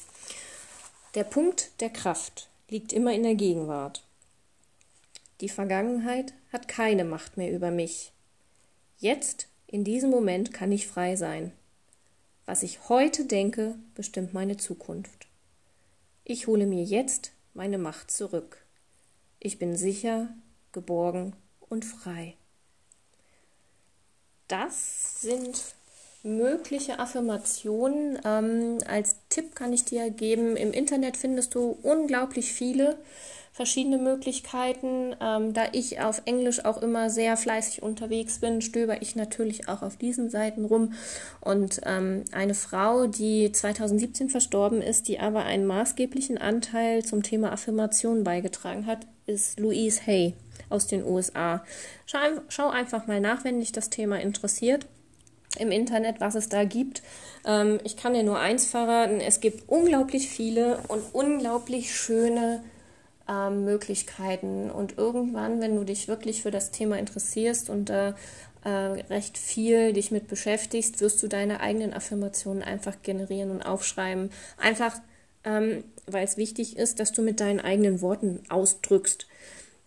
Der 1.15 1.25
Punkt 1.25 1.73
der 1.81 1.91
Kraft 1.91 2.49
liegt 2.71 2.93
immer 2.95 3.13
in 3.13 3.23
der 3.23 3.35
Gegenwart. 3.35 4.03
Die 5.43 5.51
Vergangenheit 5.51 6.33
hat 6.51 6.69
keine 6.69 7.05
Macht 7.05 7.37
mehr 7.37 7.53
über 7.53 7.71
mich. 7.71 8.13
Jetzt, 8.99 9.49
in 9.67 9.85
diesem 9.85 10.09
Moment, 10.09 10.55
kann 10.55 10.73
ich 10.73 10.87
frei 10.87 11.17
sein. 11.17 11.53
Was 12.47 12.63
ich 12.63 12.89
heute 12.89 13.27
denke, 13.27 13.75
bestimmt 13.95 14.33
meine 14.33 14.57
Zukunft. 14.57 15.27
Ich 16.25 16.47
hole 16.47 16.65
mir 16.65 16.83
jetzt 16.83 17.33
meine 17.53 17.77
Macht 17.77 18.11
zurück. 18.11 18.65
Ich 19.39 19.59
bin 19.59 19.77
sicher, 19.77 20.29
geborgen 20.73 21.35
und 21.69 21.85
frei. 21.85 22.37
Das 24.49 25.21
sind 25.21 25.63
mögliche 26.23 26.99
Affirmationen. 26.99 28.19
Ähm, 28.25 28.79
als 28.87 29.17
Tipp 29.29 29.55
kann 29.55 29.73
ich 29.73 29.85
dir 29.85 30.11
geben, 30.11 30.57
im 30.57 30.73
Internet 30.73 31.17
findest 31.17 31.55
du 31.55 31.79
unglaublich 31.83 32.53
viele 32.53 32.99
verschiedene 33.53 33.99
Möglichkeiten. 33.99 35.15
Ähm, 35.21 35.53
da 35.53 35.67
ich 35.73 36.01
auf 36.01 36.23
Englisch 36.25 36.65
auch 36.65 36.81
immer 36.81 37.11
sehr 37.11 37.37
fleißig 37.37 37.83
unterwegs 37.83 38.39
bin, 38.39 38.63
stöber 38.63 39.03
ich 39.03 39.15
natürlich 39.15 39.69
auch 39.69 39.83
auf 39.83 39.97
diesen 39.97 40.31
Seiten 40.31 40.65
rum. 40.65 40.95
Und 41.41 41.81
ähm, 41.85 42.25
eine 42.33 42.55
Frau, 42.55 43.07
die 43.07 43.53
2017 43.53 44.31
verstorben 44.31 44.81
ist, 44.81 45.09
die 45.09 45.21
aber 45.21 45.45
einen 45.45 45.67
maßgeblichen 45.67 46.39
Anteil 46.39 47.05
zum 47.05 47.23
Thema 47.23 47.53
Affirmation 47.53 48.25
beigetragen 48.25 48.87
hat, 48.87 49.07
ist 49.27 49.61
Louise 49.61 50.01
Hay 50.07 50.35
aus 50.71 50.87
den 50.87 51.05
USA. 51.05 51.63
Schau, 52.07 52.19
schau 52.49 52.71
einfach 52.71 53.07
mal 53.07 53.21
nach, 53.21 53.45
wenn 53.45 53.61
dich 53.61 53.73
das 53.73 53.91
Thema 53.91 54.21
interessiert 54.21 54.87
im 55.59 55.71
Internet, 55.71 56.21
was 56.21 56.35
es 56.35 56.49
da 56.49 56.65
gibt. 56.65 57.03
Ähm, 57.47 57.79
ich 57.85 57.97
kann 57.97 58.15
dir 58.15 58.23
nur 58.23 58.39
eins 58.39 58.67
verraten, 58.67 59.21
es 59.21 59.41
gibt 59.41 59.69
unglaublich 59.69 60.29
viele 60.29 60.79
und 60.89 61.03
unglaublich 61.13 61.95
schöne 61.95 62.63
ähm, 63.29 63.65
Möglichkeiten. 63.65 64.71
Und 64.71 64.99
irgendwann, 64.99 65.61
wenn 65.61 65.77
du 65.77 65.85
dich 65.85 66.09
wirklich 66.09 66.43
für 66.43 66.51
das 66.51 66.71
Thema 66.71 66.99
interessierst 66.99 67.71
und 67.71 67.89
da 67.89 68.15
äh, 68.65 68.69
recht 68.69 69.39
viel 69.39 69.93
dich 69.93 70.11
mit 70.11 70.29
beschäftigst, 70.29 71.01
wirst 71.01 71.23
du 71.23 71.29
deine 71.29 71.61
eigenen 71.61 71.93
Affirmationen 71.93 72.63
einfach 72.63 72.97
generieren 73.03 73.51
und 73.51 73.63
aufschreiben. 73.63 74.31
Einfach, 74.57 74.97
ähm, 75.45 75.85
weil 76.07 76.25
es 76.25 76.37
wichtig 76.37 76.77
ist, 76.77 77.01
dass 77.01 77.13
du 77.13 77.23
mit 77.23 77.41
deinen 77.41 77.61
eigenen 77.61 78.01
Worten 78.01 78.41
ausdrückst 78.49 79.27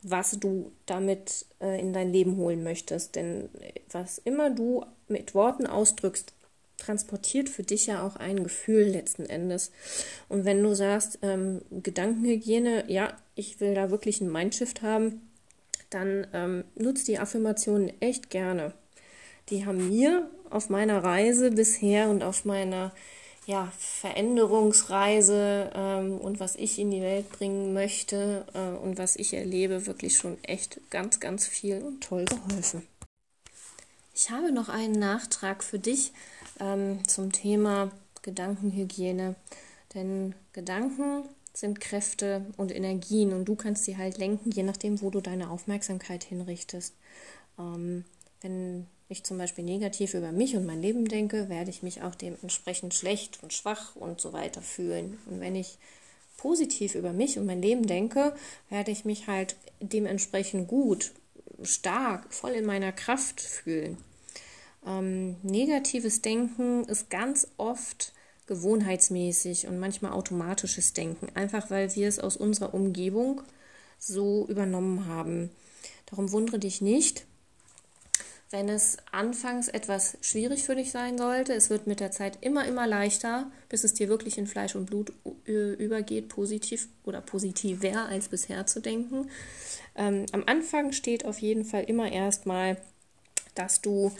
was 0.08 0.40
du 0.40 0.72
damit 0.86 1.48
äh, 1.60 1.80
in 1.80 1.92
dein 1.92 2.14
Leben 2.14 2.38
holen 2.38 2.64
möchtest. 2.64 3.16
Denn 3.16 3.50
was 3.92 4.20
immer 4.20 4.52
du 4.52 4.86
mit 5.08 5.36
Worten 5.36 5.68
ausdrückst, 5.68 6.34
transportiert 6.78 7.50
für 7.50 7.64
dich 7.64 7.88
ja 7.88 8.06
auch 8.06 8.16
ein 8.18 8.44
Gefühl 8.44 8.84
letzten 8.84 9.26
Endes. 9.26 9.72
Und 10.28 10.46
wenn 10.46 10.62
du 10.62 10.76
sagst, 10.76 11.20
ähm, 11.22 11.62
Gedankenhygiene, 11.72 12.92
ja, 12.92 13.14
ich 13.36 13.60
will 13.60 13.74
da 13.74 13.92
wirklich 13.92 14.22
einen 14.22 14.32
Mindshift 14.32 14.82
haben, 14.82 15.22
dann 15.90 16.28
ähm, 16.34 16.64
nutzt 16.76 17.08
die 17.08 17.20
Affirmationen 17.20 17.94
echt 18.02 18.30
gerne. 18.30 18.74
Die 19.50 19.66
haben 19.66 19.90
mir 19.90 20.30
auf 20.50 20.70
meiner 20.70 21.04
Reise 21.04 21.52
bisher 21.52 22.10
und 22.10 22.24
auf 22.24 22.46
meiner 22.46 22.92
ja, 23.46 23.72
Veränderungsreise 23.78 25.72
ähm, 25.76 26.18
und 26.18 26.40
was 26.40 26.56
ich 26.56 26.80
in 26.80 26.90
die 26.90 27.02
Welt 27.02 27.30
bringen 27.30 27.74
möchte 27.74 28.46
äh, 28.54 28.76
und 28.78 28.98
was 28.98 29.16
ich 29.16 29.34
erlebe, 29.34 29.86
wirklich 29.86 30.18
schon 30.18 30.44
echt 30.44 30.80
ganz, 30.90 31.20
ganz 31.20 31.48
viel 31.48 31.82
und 31.84 32.02
toll 32.02 32.26
geholfen. 32.26 32.88
Ich 34.18 34.30
habe 34.30 34.54
noch 34.54 34.70
einen 34.70 34.98
Nachtrag 34.98 35.62
für 35.62 35.78
dich 35.78 36.14
ähm, 36.62 37.06
zum 37.06 37.34
Thema 37.34 37.92
Gedankenhygiene. 38.22 39.36
Denn 39.94 40.34
Gedanken 40.54 41.24
sind 41.54 41.82
Kräfte 41.82 42.46
und 42.56 42.74
Energien 42.74 43.34
und 43.34 43.44
du 43.44 43.56
kannst 43.56 43.84
sie 43.84 43.98
halt 43.98 44.18
lenken, 44.18 44.52
je 44.52 44.64
nachdem, 44.64 45.02
wo 45.02 45.10
du 45.10 45.20
deine 45.20 45.50
Aufmerksamkeit 45.50 46.24
hinrichtest. 46.24 46.94
Ähm, 47.60 48.06
wenn 48.40 48.88
ich 49.10 49.26
zum 49.26 49.38
Beispiel 49.38 49.66
negativ 49.66 50.14
über 50.14 50.32
mich 50.32 50.56
und 50.56 50.66
mein 50.66 50.82
Leben 50.82 51.10
denke, 51.10 51.50
werde 51.50 51.70
ich 51.70 51.84
mich 51.84 52.02
auch 52.02 52.16
dementsprechend 52.16 52.94
schlecht 52.94 53.44
und 53.44 53.52
schwach 53.52 53.98
und 53.98 54.22
so 54.22 54.32
weiter 54.32 54.62
fühlen. 54.62 55.18
Und 55.26 55.42
wenn 55.42 55.56
ich 55.56 55.78
positiv 56.38 56.96
über 56.96 57.12
mich 57.12 57.38
und 57.38 57.46
mein 57.46 57.62
Leben 57.62 57.86
denke, 57.86 58.34
werde 58.70 58.92
ich 58.92 59.04
mich 59.04 59.28
halt 59.28 59.58
dementsprechend 59.82 60.70
gut, 60.70 61.12
stark, 61.64 62.34
voll 62.34 62.52
in 62.52 62.66
meiner 62.66 62.92
Kraft 62.92 63.42
fühlen. 63.42 63.98
Ähm, 64.86 65.38
negatives 65.44 66.22
Denken 66.22 66.84
ist 66.86 67.10
ganz 67.10 67.48
oft 67.58 68.14
gewohnheitsmäßig 68.48 69.68
und 69.68 69.80
manchmal 69.80 70.12
automatisches 70.12 70.94
Denken, 70.94 71.28
einfach 71.34 71.70
weil 71.72 71.96
wir 71.96 72.08
es 72.08 72.20
aus 72.20 72.38
unserer 72.38 72.74
Umgebung 72.74 73.42
so 73.98 74.46
übernommen 74.48 75.08
haben. 75.08 75.50
Darum 76.06 76.32
wundere 76.32 76.60
dich 76.60 76.82
nicht, 76.82 77.26
wenn 78.52 78.70
es 78.70 78.98
anfangs 79.12 79.68
etwas 79.68 80.18
schwierig 80.22 80.64
für 80.64 80.76
dich 80.76 80.92
sein 80.92 81.18
sollte. 81.18 81.54
Es 81.54 81.70
wird 81.70 81.88
mit 81.88 82.00
der 82.00 82.12
Zeit 82.12 82.38
immer, 82.42 82.66
immer 82.66 82.88
leichter, 82.88 83.52
bis 83.70 83.84
es 83.84 83.94
dir 83.94 84.08
wirklich 84.08 84.38
in 84.38 84.48
Fleisch 84.48 84.76
und 84.76 84.86
Blut 84.86 85.12
übergeht, 85.46 86.30
positiv 86.30 86.88
oder 87.04 87.22
positiver 87.22 88.06
als 88.06 88.30
bisher 88.30 88.68
zu 88.68 88.82
denken. 88.82 89.30
Ähm, 89.96 90.26
am 90.32 90.44
Anfang 90.46 90.92
steht 90.92 91.26
auf 91.26 91.40
jeden 91.40 91.66
Fall 91.66 91.84
immer 91.84 92.12
erstmal, 92.12 92.78
dass 93.56 93.82
du 93.82 94.12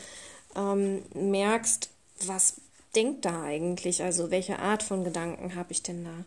ähm, 0.56 1.04
merkst, 1.14 1.90
was 2.26 2.56
denkt 2.96 3.26
da 3.26 3.44
eigentlich, 3.44 4.02
also 4.02 4.32
welche 4.32 4.60
Art 4.60 4.82
von 4.82 5.04
Gedanken 5.04 5.56
habe 5.56 5.72
ich 5.72 5.84
denn 5.84 6.04
da? 6.04 6.26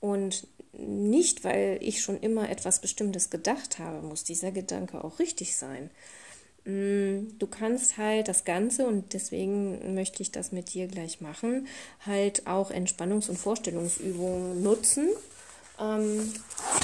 Und 0.00 0.46
nicht, 0.72 1.44
weil 1.44 1.78
ich 1.80 2.02
schon 2.02 2.20
immer 2.20 2.50
etwas 2.50 2.80
Bestimmtes 2.80 3.30
gedacht 3.30 3.78
habe, 3.78 4.06
muss 4.06 4.24
dieser 4.24 4.52
Gedanke 4.52 5.02
auch 5.02 5.18
richtig 5.18 5.56
sein. 5.56 5.90
Mm, 6.66 7.38
du 7.38 7.46
kannst 7.46 7.96
halt 7.96 8.26
das 8.26 8.44
Ganze, 8.44 8.86
und 8.86 9.12
deswegen 9.12 9.94
möchte 9.94 10.22
ich 10.22 10.32
das 10.32 10.50
mit 10.50 10.74
dir 10.74 10.88
gleich 10.88 11.20
machen, 11.20 11.68
halt 12.04 12.46
auch 12.48 12.72
Entspannungs- 12.72 13.30
und 13.30 13.38
Vorstellungsübungen 13.38 14.62
nutzen 14.62 15.08
ähm, 15.80 16.32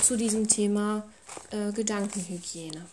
zu 0.03 0.17
diesem 0.17 0.47
Thema 0.47 1.03
äh, 1.51 1.73
Gedankenhygiene. 1.73 2.87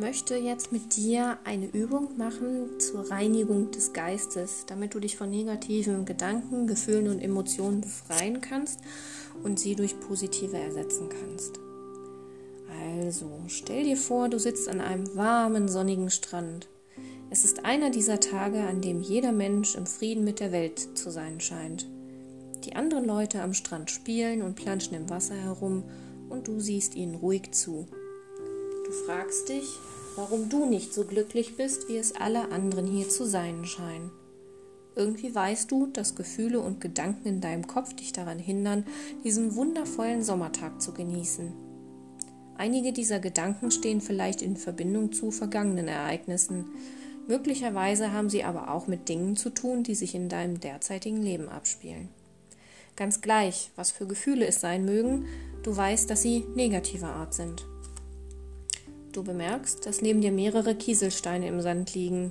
Möchte 0.00 0.34
jetzt 0.34 0.72
mit 0.72 0.96
dir 0.96 1.38
eine 1.44 1.66
Übung 1.66 2.16
machen 2.16 2.80
zur 2.80 3.10
Reinigung 3.10 3.70
des 3.70 3.92
Geistes, 3.92 4.64
damit 4.66 4.94
du 4.94 4.98
dich 4.98 5.16
von 5.16 5.30
negativen 5.30 6.06
Gedanken, 6.06 6.66
Gefühlen 6.66 7.08
und 7.08 7.20
Emotionen 7.20 7.82
befreien 7.82 8.40
kannst 8.40 8.80
und 9.44 9.60
sie 9.60 9.76
durch 9.76 10.00
positive 10.00 10.56
ersetzen 10.56 11.10
kannst. 11.10 11.60
Also, 12.82 13.30
stell 13.48 13.84
dir 13.84 13.96
vor, 13.96 14.30
du 14.30 14.38
sitzt 14.38 14.68
an 14.68 14.80
einem 14.80 15.14
warmen, 15.16 15.68
sonnigen 15.68 16.10
Strand. 16.10 16.68
Es 17.28 17.44
ist 17.44 17.64
einer 17.66 17.90
dieser 17.90 18.20
Tage, 18.20 18.60
an 18.60 18.80
dem 18.80 19.02
jeder 19.02 19.32
Mensch 19.32 19.74
im 19.74 19.86
Frieden 19.86 20.24
mit 20.24 20.40
der 20.40 20.50
Welt 20.50 20.96
zu 20.96 21.10
sein 21.10 21.40
scheint. 21.40 21.86
Die 22.64 22.74
anderen 22.74 23.04
Leute 23.04 23.42
am 23.42 23.52
Strand 23.52 23.90
spielen 23.90 24.40
und 24.42 24.56
planschen 24.56 24.94
im 24.94 25.10
Wasser 25.10 25.36
herum 25.36 25.84
und 26.30 26.48
du 26.48 26.58
siehst 26.58 26.94
ihnen 26.94 27.16
ruhig 27.16 27.52
zu. 27.52 27.86
Du 28.90 28.96
fragst 29.06 29.48
dich, 29.48 29.78
warum 30.16 30.48
du 30.48 30.66
nicht 30.66 30.92
so 30.92 31.04
glücklich 31.04 31.56
bist, 31.56 31.88
wie 31.88 31.96
es 31.96 32.16
alle 32.16 32.50
anderen 32.50 32.88
hier 32.88 33.08
zu 33.08 33.24
sein 33.24 33.64
scheinen. 33.64 34.10
Irgendwie 34.96 35.32
weißt 35.32 35.70
du, 35.70 35.86
dass 35.86 36.16
Gefühle 36.16 36.58
und 36.58 36.80
Gedanken 36.80 37.28
in 37.28 37.40
deinem 37.40 37.68
Kopf 37.68 37.94
dich 37.94 38.12
daran 38.12 38.40
hindern, 38.40 38.84
diesen 39.22 39.54
wundervollen 39.54 40.24
Sommertag 40.24 40.82
zu 40.82 40.92
genießen. 40.92 41.52
Einige 42.56 42.92
dieser 42.92 43.20
Gedanken 43.20 43.70
stehen 43.70 44.00
vielleicht 44.00 44.42
in 44.42 44.56
Verbindung 44.56 45.12
zu 45.12 45.30
vergangenen 45.30 45.86
Ereignissen. 45.86 46.64
Möglicherweise 47.28 48.10
haben 48.10 48.28
sie 48.28 48.42
aber 48.42 48.72
auch 48.72 48.88
mit 48.88 49.08
Dingen 49.08 49.36
zu 49.36 49.50
tun, 49.50 49.84
die 49.84 49.94
sich 49.94 50.16
in 50.16 50.28
deinem 50.28 50.58
derzeitigen 50.58 51.22
Leben 51.22 51.48
abspielen. 51.48 52.08
Ganz 52.96 53.20
gleich, 53.20 53.70
was 53.76 53.92
für 53.92 54.08
Gefühle 54.08 54.48
es 54.48 54.60
sein 54.60 54.84
mögen, 54.84 55.26
du 55.62 55.76
weißt, 55.76 56.10
dass 56.10 56.22
sie 56.22 56.44
negativer 56.56 57.10
Art 57.10 57.34
sind. 57.34 57.69
Du 59.12 59.24
bemerkst, 59.24 59.86
dass 59.86 60.02
neben 60.02 60.20
dir 60.20 60.30
mehrere 60.30 60.74
Kieselsteine 60.74 61.48
im 61.48 61.60
Sand 61.60 61.94
liegen. 61.94 62.30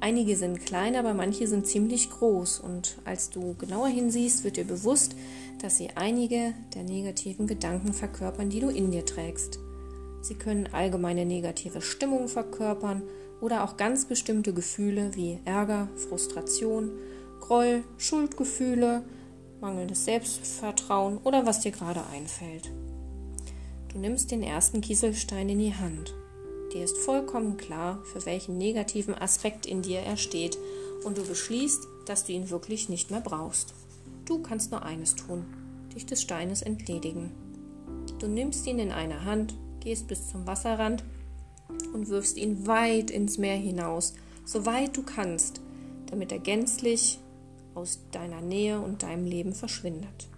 Einige 0.00 0.36
sind 0.36 0.64
klein, 0.64 0.96
aber 0.96 1.14
manche 1.14 1.46
sind 1.46 1.66
ziemlich 1.66 2.10
groß 2.10 2.60
und 2.60 2.98
als 3.04 3.30
du 3.30 3.54
genauer 3.54 3.88
hinsiehst, 3.88 4.44
wird 4.44 4.56
dir 4.56 4.64
bewusst, 4.64 5.14
dass 5.62 5.76
sie 5.76 5.90
einige 5.94 6.54
der 6.74 6.82
negativen 6.82 7.46
Gedanken 7.46 7.92
verkörpern, 7.92 8.50
die 8.50 8.60
du 8.60 8.68
in 8.68 8.90
dir 8.90 9.04
trägst. 9.04 9.58
Sie 10.22 10.34
können 10.34 10.68
allgemeine 10.72 11.24
negative 11.24 11.80
Stimmung 11.80 12.28
verkörpern 12.28 13.02
oder 13.40 13.64
auch 13.64 13.78
ganz 13.78 14.04
bestimmte 14.04 14.52
Gefühle 14.52 15.14
wie 15.14 15.38
Ärger, 15.46 15.88
Frustration, 15.96 16.90
Groll, 17.40 17.82
Schuldgefühle, 17.96 19.02
mangelndes 19.60 20.04
Selbstvertrauen 20.04 21.18
oder 21.24 21.46
was 21.46 21.60
dir 21.60 21.72
gerade 21.72 22.02
einfällt. 22.12 22.70
Du 23.92 23.98
nimmst 23.98 24.30
den 24.30 24.44
ersten 24.44 24.80
Kieselstein 24.82 25.48
in 25.48 25.58
die 25.58 25.74
Hand. 25.74 26.14
Dir 26.72 26.84
ist 26.84 26.96
vollkommen 26.98 27.56
klar, 27.56 28.00
für 28.04 28.24
welchen 28.24 28.56
negativen 28.56 29.16
Aspekt 29.16 29.66
in 29.66 29.82
dir 29.82 29.98
er 30.00 30.16
steht, 30.16 30.56
und 31.04 31.18
du 31.18 31.26
beschließt, 31.26 31.88
dass 32.06 32.24
du 32.24 32.32
ihn 32.32 32.50
wirklich 32.50 32.88
nicht 32.88 33.10
mehr 33.10 33.20
brauchst. 33.20 33.74
Du 34.26 34.40
kannst 34.42 34.70
nur 34.70 34.84
eines 34.84 35.16
tun, 35.16 35.44
dich 35.92 36.06
des 36.06 36.22
Steines 36.22 36.62
entledigen. 36.62 37.32
Du 38.20 38.28
nimmst 38.28 38.64
ihn 38.68 38.78
in 38.78 38.92
eine 38.92 39.24
Hand, 39.24 39.54
gehst 39.80 40.06
bis 40.06 40.28
zum 40.28 40.46
Wasserrand 40.46 41.02
und 41.92 42.08
wirfst 42.08 42.36
ihn 42.36 42.68
weit 42.68 43.10
ins 43.10 43.38
Meer 43.38 43.56
hinaus, 43.56 44.14
so 44.44 44.66
weit 44.66 44.96
du 44.96 45.02
kannst, 45.02 45.60
damit 46.06 46.30
er 46.30 46.38
gänzlich 46.38 47.18
aus 47.74 47.98
deiner 48.12 48.40
Nähe 48.40 48.80
und 48.80 49.02
deinem 49.02 49.24
Leben 49.24 49.54
verschwindet. 49.54 50.28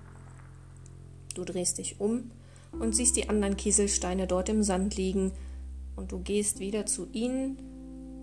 Du 1.35 1.45
drehst 1.45 1.77
dich 1.77 2.01
um 2.01 2.31
und 2.79 2.95
siehst 2.95 3.17
die 3.17 3.29
anderen 3.29 3.57
Kieselsteine 3.57 4.27
dort 4.27 4.49
im 4.49 4.63
Sand 4.63 4.97
liegen, 4.97 5.33
und 5.95 6.11
du 6.11 6.21
gehst 6.21 6.59
wieder 6.59 6.87
zu 6.87 7.07
ihnen, 7.13 7.59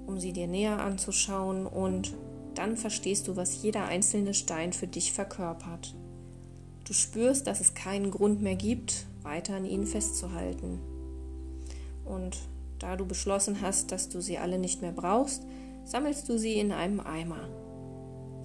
um 0.08 0.20
sie 0.20 0.34
dir 0.34 0.48
näher 0.48 0.80
anzuschauen, 0.80 1.66
und 1.66 2.14
dann 2.56 2.78
verstehst 2.78 3.28
du, 3.28 3.36
was 3.36 3.62
jeder 3.62 3.86
einzelne 3.86 4.34
Stein 4.34 4.74
für 4.74 4.88
dich 4.88 5.14
verkörpert. 5.14 5.96
Du 6.86 6.94
spürst, 6.94 7.46
dass 7.46 7.62
es 7.62 7.76
keinen 7.76 8.10
Grund 8.10 8.42
mehr 8.42 8.56
gibt, 8.56 9.06
weiter 9.22 9.56
an 9.56 9.66
ihnen 9.66 9.86
festzuhalten. 9.86 10.80
Und 12.04 12.38
da 12.80 12.96
du 12.96 13.06
beschlossen 13.06 13.62
hast, 13.62 13.92
dass 13.92 14.10
du 14.10 14.22
sie 14.22 14.40
alle 14.40 14.58
nicht 14.58 14.82
mehr 14.82 14.92
brauchst, 14.92 15.44
sammelst 15.86 16.28
du 16.28 16.40
sie 16.40 16.60
in 16.60 16.72
einem 16.72 17.00
Eimer. 17.00 17.48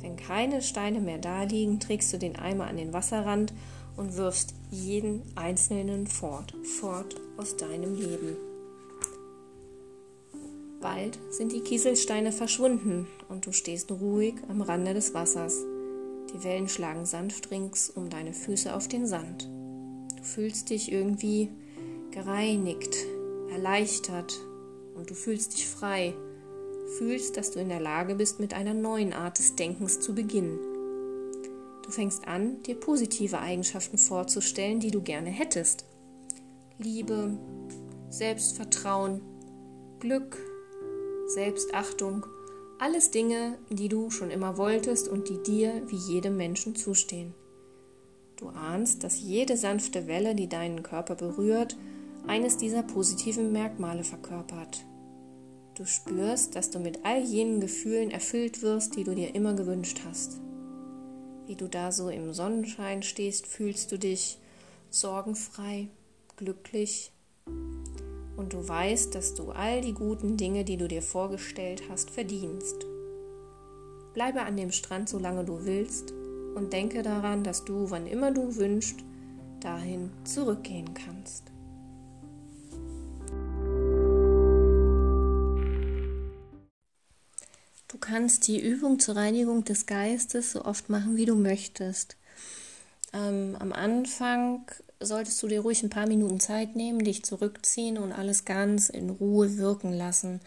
Wenn 0.00 0.16
keine 0.16 0.60
Steine 0.60 1.00
mehr 1.00 1.18
da 1.18 1.44
liegen, 1.44 1.80
trägst 1.80 2.12
du 2.12 2.18
den 2.18 2.36
Eimer 2.36 2.66
an 2.66 2.76
den 2.76 2.92
Wasserrand 2.92 3.54
und 3.96 4.16
wirfst 4.16 4.54
jeden 4.70 5.22
einzelnen 5.34 6.06
fort, 6.06 6.54
fort 6.80 7.14
aus 7.36 7.56
deinem 7.56 7.94
Leben. 7.94 8.36
Bald 10.80 11.18
sind 11.30 11.52
die 11.52 11.60
Kieselsteine 11.60 12.30
verschwunden 12.30 13.06
und 13.28 13.46
du 13.46 13.52
stehst 13.52 13.90
ruhig 13.90 14.34
am 14.48 14.60
Rande 14.60 14.92
des 14.92 15.14
Wassers. 15.14 15.64
Die 16.34 16.44
Wellen 16.44 16.68
schlagen 16.68 17.06
sanft 17.06 17.50
rings 17.50 17.88
um 17.88 18.10
deine 18.10 18.34
Füße 18.34 18.74
auf 18.74 18.86
den 18.88 19.06
Sand. 19.06 19.48
Du 20.18 20.22
fühlst 20.22 20.70
dich 20.70 20.92
irgendwie 20.92 21.48
gereinigt, 22.10 22.96
erleichtert 23.50 24.38
und 24.94 25.08
du 25.08 25.14
fühlst 25.14 25.54
dich 25.54 25.66
frei, 25.66 26.14
fühlst, 26.98 27.36
dass 27.36 27.52
du 27.52 27.60
in 27.60 27.68
der 27.68 27.80
Lage 27.80 28.14
bist, 28.14 28.38
mit 28.40 28.52
einer 28.52 28.74
neuen 28.74 29.12
Art 29.12 29.38
des 29.38 29.56
Denkens 29.56 30.00
zu 30.00 30.14
beginnen. 30.14 30.58
Du 31.84 31.90
fängst 31.90 32.26
an, 32.26 32.62
dir 32.62 32.76
positive 32.76 33.38
Eigenschaften 33.40 33.98
vorzustellen, 33.98 34.80
die 34.80 34.90
du 34.90 35.02
gerne 35.02 35.28
hättest. 35.28 35.84
Liebe, 36.78 37.36
Selbstvertrauen, 38.08 39.20
Glück, 40.00 40.38
Selbstachtung, 41.26 42.24
alles 42.78 43.10
Dinge, 43.10 43.58
die 43.68 43.88
du 43.88 44.10
schon 44.10 44.30
immer 44.30 44.56
wolltest 44.56 45.08
und 45.08 45.28
die 45.28 45.42
dir 45.42 45.82
wie 45.88 45.96
jedem 45.96 46.38
Menschen 46.38 46.74
zustehen. 46.74 47.34
Du 48.36 48.48
ahnst, 48.48 49.04
dass 49.04 49.20
jede 49.20 49.56
sanfte 49.56 50.06
Welle, 50.06 50.34
die 50.34 50.48
deinen 50.48 50.82
Körper 50.82 51.14
berührt, 51.14 51.76
eines 52.26 52.56
dieser 52.56 52.82
positiven 52.82 53.52
Merkmale 53.52 54.04
verkörpert. 54.04 54.86
Du 55.76 55.84
spürst, 55.84 56.56
dass 56.56 56.70
du 56.70 56.78
mit 56.78 57.04
all 57.04 57.20
jenen 57.22 57.60
Gefühlen 57.60 58.10
erfüllt 58.10 58.62
wirst, 58.62 58.96
die 58.96 59.04
du 59.04 59.14
dir 59.14 59.34
immer 59.34 59.54
gewünscht 59.54 60.00
hast. 60.06 60.40
Wie 61.46 61.56
du 61.56 61.68
da 61.68 61.92
so 61.92 62.08
im 62.08 62.32
Sonnenschein 62.32 63.02
stehst, 63.02 63.46
fühlst 63.46 63.92
du 63.92 63.98
dich 63.98 64.38
sorgenfrei, 64.90 65.88
glücklich 66.36 67.12
und 68.36 68.52
du 68.52 68.66
weißt, 68.66 69.14
dass 69.14 69.34
du 69.34 69.50
all 69.50 69.80
die 69.80 69.92
guten 69.92 70.36
Dinge, 70.36 70.64
die 70.64 70.76
du 70.76 70.88
dir 70.88 71.02
vorgestellt 71.02 71.82
hast, 71.88 72.10
verdienst. 72.10 72.86
Bleibe 74.14 74.42
an 74.42 74.56
dem 74.56 74.72
Strand, 74.72 75.08
solange 75.08 75.44
du 75.44 75.64
willst 75.64 76.12
und 76.54 76.72
denke 76.72 77.02
daran, 77.02 77.44
dass 77.44 77.64
du, 77.64 77.90
wann 77.90 78.06
immer 78.06 78.30
du 78.30 78.56
wünschst, 78.56 79.00
dahin 79.60 80.10
zurückgehen 80.24 80.94
kannst. 80.94 81.53
Kannst 88.04 88.46
die 88.48 88.60
Übung 88.60 89.00
zur 89.00 89.16
Reinigung 89.16 89.64
des 89.64 89.86
Geistes 89.86 90.52
so 90.52 90.64
oft 90.64 90.90
machen, 90.90 91.16
wie 91.16 91.24
du 91.24 91.34
möchtest. 91.34 92.16
Ähm, 93.14 93.56
am 93.58 93.72
Anfang 93.72 94.66
solltest 95.00 95.42
du 95.42 95.48
dir 95.48 95.60
ruhig 95.60 95.82
ein 95.82 95.90
paar 95.90 96.06
Minuten 96.06 96.38
Zeit 96.38 96.76
nehmen, 96.76 97.04
dich 97.04 97.24
zurückziehen 97.24 97.96
und 97.96 98.12
alles 98.12 98.44
ganz 98.44 98.90
in 98.90 99.08
Ruhe 99.08 99.56
wirken 99.56 99.92
lassen. 99.92 100.40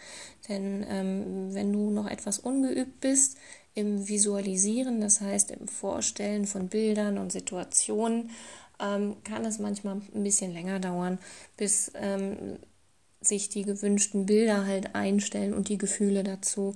Denn 0.48 0.86
ähm, 0.88 1.54
wenn 1.54 1.72
du 1.72 1.90
noch 1.90 2.06
etwas 2.06 2.38
ungeübt 2.38 3.00
bist 3.00 3.36
im 3.74 4.06
Visualisieren, 4.08 5.00
das 5.00 5.20
heißt 5.20 5.50
im 5.50 5.66
Vorstellen 5.66 6.46
von 6.46 6.68
Bildern 6.68 7.18
und 7.18 7.32
Situationen, 7.32 8.30
ähm, 8.80 9.16
kann 9.24 9.44
es 9.44 9.58
manchmal 9.58 10.00
ein 10.14 10.22
bisschen 10.22 10.52
länger 10.52 10.78
dauern, 10.78 11.18
bis 11.56 11.90
ähm, 11.94 12.58
sich 13.20 13.48
die 13.48 13.62
gewünschten 13.62 14.26
Bilder 14.26 14.64
halt 14.64 14.94
einstellen 14.94 15.54
und 15.54 15.68
die 15.68 15.78
Gefühle 15.78 16.22
dazu. 16.22 16.74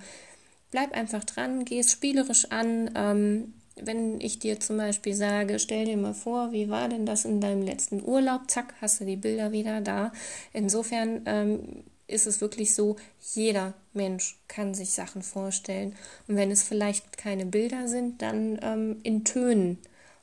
Bleib 0.73 0.93
einfach 0.93 1.23
dran, 1.23 1.65
geh 1.65 1.79
es 1.79 1.93
spielerisch 1.93 2.51
an. 2.51 2.91
Ähm, 2.97 3.55
wenn 3.77 4.21
ich 4.21 4.39
dir 4.39 4.59
zum 4.59 4.79
Beispiel 4.79 5.15
sage, 5.15 5.59
stell 5.59 5.85
dir 5.85 5.97
mal 5.97 6.15
vor, 6.15 6.51
wie 6.53 6.69
war 6.69 6.89
denn 6.89 7.07
das 7.07 7.25
in 7.25 7.41
deinem 7.41 7.63
letzten 7.63 8.03
Urlaub? 8.03 8.51
Zack, 8.51 8.75
hast 8.81 9.01
du 9.01 9.05
die 9.05 9.17
Bilder 9.17 9.53
wieder 9.53 9.81
da. 9.83 10.13
Insofern 10.53 11.23
ähm, 11.27 11.85
ist 12.07 12.27
es 12.27 12.41
wirklich 12.41 12.75
so, 12.75 12.97
jeder 13.35 13.75
Mensch 13.93 14.39
kann 14.49 14.75
sich 14.75 14.91
Sachen 14.91 15.23
vorstellen. 15.23 15.95
Und 16.27 16.37
wenn 16.37 16.51
es 16.51 16.63
vielleicht 16.63 17.19
keine 17.19 17.47
Bilder 17.47 17.87
sind, 17.87 18.23
dann 18.23 18.59
ähm, 18.63 18.97
in 19.03 19.25
Tönen 19.25 19.79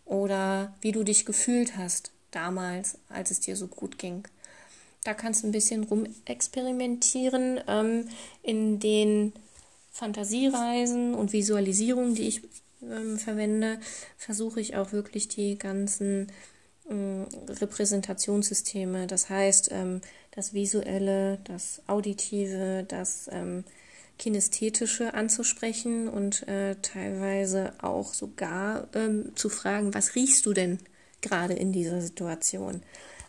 oder 0.06 0.74
wie 0.82 0.92
du 0.92 1.04
dich 1.04 1.26
gefühlt 1.26 1.78
hast 1.78 2.12
damals, 2.32 2.98
als 3.10 3.30
es 3.30 3.40
dir 3.40 3.56
so 3.56 3.68
gut 3.68 4.00
ging. 4.00 4.28
Da 5.04 5.14
kannst 5.14 5.44
du 5.44 5.48
ein 5.48 5.52
bisschen 5.52 5.84
rumexperimentieren 5.84 7.62
ähm, 7.68 8.08
in 8.42 8.80
den 8.80 9.34
Fantasiereisen 10.00 11.14
und 11.14 11.34
Visualisierungen, 11.34 12.16
die 12.16 12.28
ich 12.28 12.42
ähm, 12.82 13.18
verwende, 13.18 13.80
versuche 14.18 14.62
ich 14.62 14.78
auch 14.78 14.94
wirklich 14.94 15.28
die 15.28 15.58
ganzen 15.58 16.28
ähm, 16.90 17.28
Repräsentationssysteme, 17.50 19.08
das 19.08 19.30
heißt 19.30 19.72
ähm, 19.74 20.00
das 20.32 20.54
Visuelle, 20.54 21.40
das 21.44 21.82
Auditive, 21.88 22.86
das 22.88 23.30
ähm, 23.32 23.66
Kinästhetische 24.18 25.14
anzusprechen 25.14 26.08
und 26.08 26.48
äh, 26.48 26.76
teilweise 26.82 27.74
auch 27.82 28.14
sogar 28.14 28.88
ähm, 28.94 29.34
zu 29.36 29.50
fragen, 29.50 29.94
was 29.94 30.16
riechst 30.16 30.46
du 30.46 30.54
denn 30.54 30.80
gerade 31.22 31.54
in 31.54 31.74
dieser 31.74 32.02
Situation, 32.02 32.84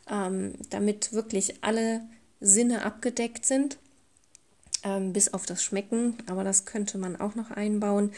ähm, 0.08 0.54
damit 0.70 1.12
wirklich 1.12 1.64
alle 1.64 2.02
Sinne 2.40 2.84
abgedeckt 2.84 3.44
sind, 3.44 3.78
ähm, 4.84 5.12
bis 5.12 5.32
auf 5.32 5.46
das 5.46 5.62
Schmecken, 5.62 6.16
aber 6.26 6.44
das 6.44 6.64
könnte 6.64 6.98
man 6.98 7.16
auch 7.16 7.34
noch 7.34 7.50
einbauen, 7.50 8.12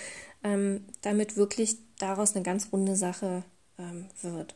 ähm, 0.44 0.84
damit 1.02 1.36
wirklich 1.36 1.76
daraus 1.98 2.34
eine 2.34 2.44
ganz 2.44 2.68
runde 2.72 2.96
Sache 2.96 3.42
ähm, 3.78 4.06
wird. 4.22 4.54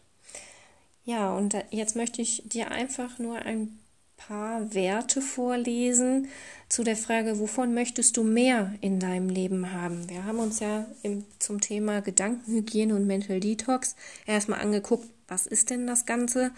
Ja, 1.04 1.32
und 1.36 1.56
jetzt 1.70 1.94
möchte 1.94 2.20
ich 2.20 2.42
dir 2.46 2.70
einfach 2.70 3.18
nur 3.18 3.36
ein 3.36 3.78
paar 4.16 4.74
Werte 4.74 5.20
vorlesen 5.20 6.28
zu 6.68 6.82
der 6.82 6.96
Frage, 6.96 7.38
wovon 7.38 7.74
möchtest 7.74 8.16
du 8.16 8.24
mehr 8.24 8.74
in 8.80 8.98
deinem 8.98 9.28
Leben 9.28 9.72
haben? 9.72 10.08
Wir 10.08 10.24
haben 10.24 10.38
uns 10.38 10.60
ja 10.60 10.86
im, 11.02 11.24
zum 11.38 11.60
Thema 11.60 12.00
Gedankenhygiene 12.00 12.94
und 12.94 13.06
Mental 13.06 13.40
Detox 13.40 13.94
erstmal 14.26 14.60
angeguckt, 14.60 15.06
was 15.28 15.46
ist 15.46 15.70
denn 15.70 15.86
das 15.86 16.06
Ganze? 16.06 16.50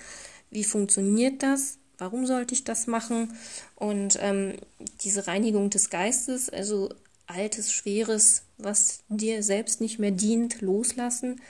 Wie 0.51 0.65
funktioniert 0.65 1.43
das? 1.43 1.79
Warum 1.99 2.27
sollte 2.27 2.55
ich 2.55 2.65
das 2.65 2.87
machen? 2.87 3.37
Und 3.75 4.19
ähm, 4.21 4.55
diese 5.03 5.27
Reinigung 5.27 5.71
des 5.71 5.91
Geistes, 5.91 6.49
also 6.49 6.91
altes, 7.27 7.73
schweres, 7.73 8.45
was 8.57 9.01
dir 9.09 9.43
selbst 9.43 9.81
nicht 9.81 9.99
mehr 9.99 10.13
dient, 10.13 10.61
loslassen, 10.61 11.41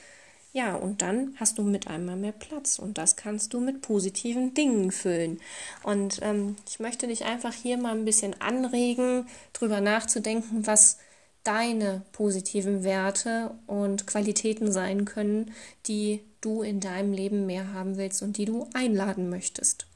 ja, 0.52 0.74
und 0.74 1.02
dann 1.02 1.34
hast 1.36 1.58
du 1.58 1.62
mit 1.62 1.88
einmal 1.88 2.16
mehr 2.16 2.32
Platz 2.32 2.78
und 2.78 2.96
das 2.98 3.16
kannst 3.16 3.52
du 3.52 3.60
mit 3.60 3.82
positiven 3.82 4.54
Dingen 4.54 4.90
füllen. 4.90 5.40
Und 5.82 6.20
ähm, 6.22 6.56
ich 6.66 6.80
möchte 6.80 7.06
dich 7.06 7.24
einfach 7.26 7.52
hier 7.52 7.76
mal 7.76 7.94
ein 7.94 8.06
bisschen 8.06 8.40
anregen, 8.40 9.26
drüber 9.52 9.80
nachzudenken, 9.80 10.66
was 10.66 10.98
deine 11.44 12.02
positiven 12.12 12.82
Werte 12.82 13.54
und 13.66 14.06
Qualitäten 14.06 14.72
sein 14.72 15.04
können, 15.04 15.52
die 15.86 16.22
du 16.40 16.62
in 16.62 16.80
deinem 16.80 17.12
Leben 17.12 17.46
mehr 17.46 17.72
haben 17.72 17.96
willst 17.96 18.22
und 18.22 18.36
die 18.36 18.44
du 18.44 18.68
einladen 18.74 19.28
möchtest. 19.28 19.86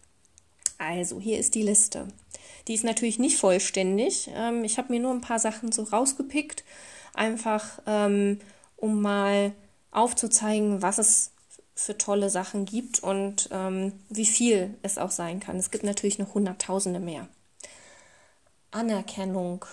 Also, 0.83 1.21
hier 1.21 1.39
ist 1.39 1.55
die 1.55 1.63
Liste. 1.63 2.09
Die 2.67 2.75
ist 2.75 2.83
natürlich 2.83 3.21
nicht 3.21 3.39
vollständig. 3.39 4.29
Ähm, 4.35 4.65
ich 4.65 4.79
habe 4.79 4.93
mir 4.93 4.99
nur 4.99 5.13
ein 5.13 5.21
paar 5.21 5.39
Sachen 5.39 5.71
so 5.71 5.85
rausgepickt, 5.85 6.65
einfach 7.15 7.81
ähm, 7.87 8.41
um 8.77 9.01
mal 9.01 9.53
aufzuzeigen, 9.93 10.83
was 10.83 10.99
es 10.99 11.31
für 11.77 11.97
tolle 11.97 12.31
Sachen 12.31 12.65
gibt 12.65 13.01
und 13.01 13.49
ähm, 13.53 13.93
wie 14.09 14.27
viel 14.27 14.75
es 14.83 14.99
auch 14.99 15.13
sein 15.13 15.39
kann. 15.39 15.57
Es 15.57 15.71
gibt 15.71 15.85
natürlich 15.85 16.19
noch 16.19 16.35
Hunderttausende 16.35 16.99
mehr. 16.99 17.29
Anerkennung, 18.73 19.65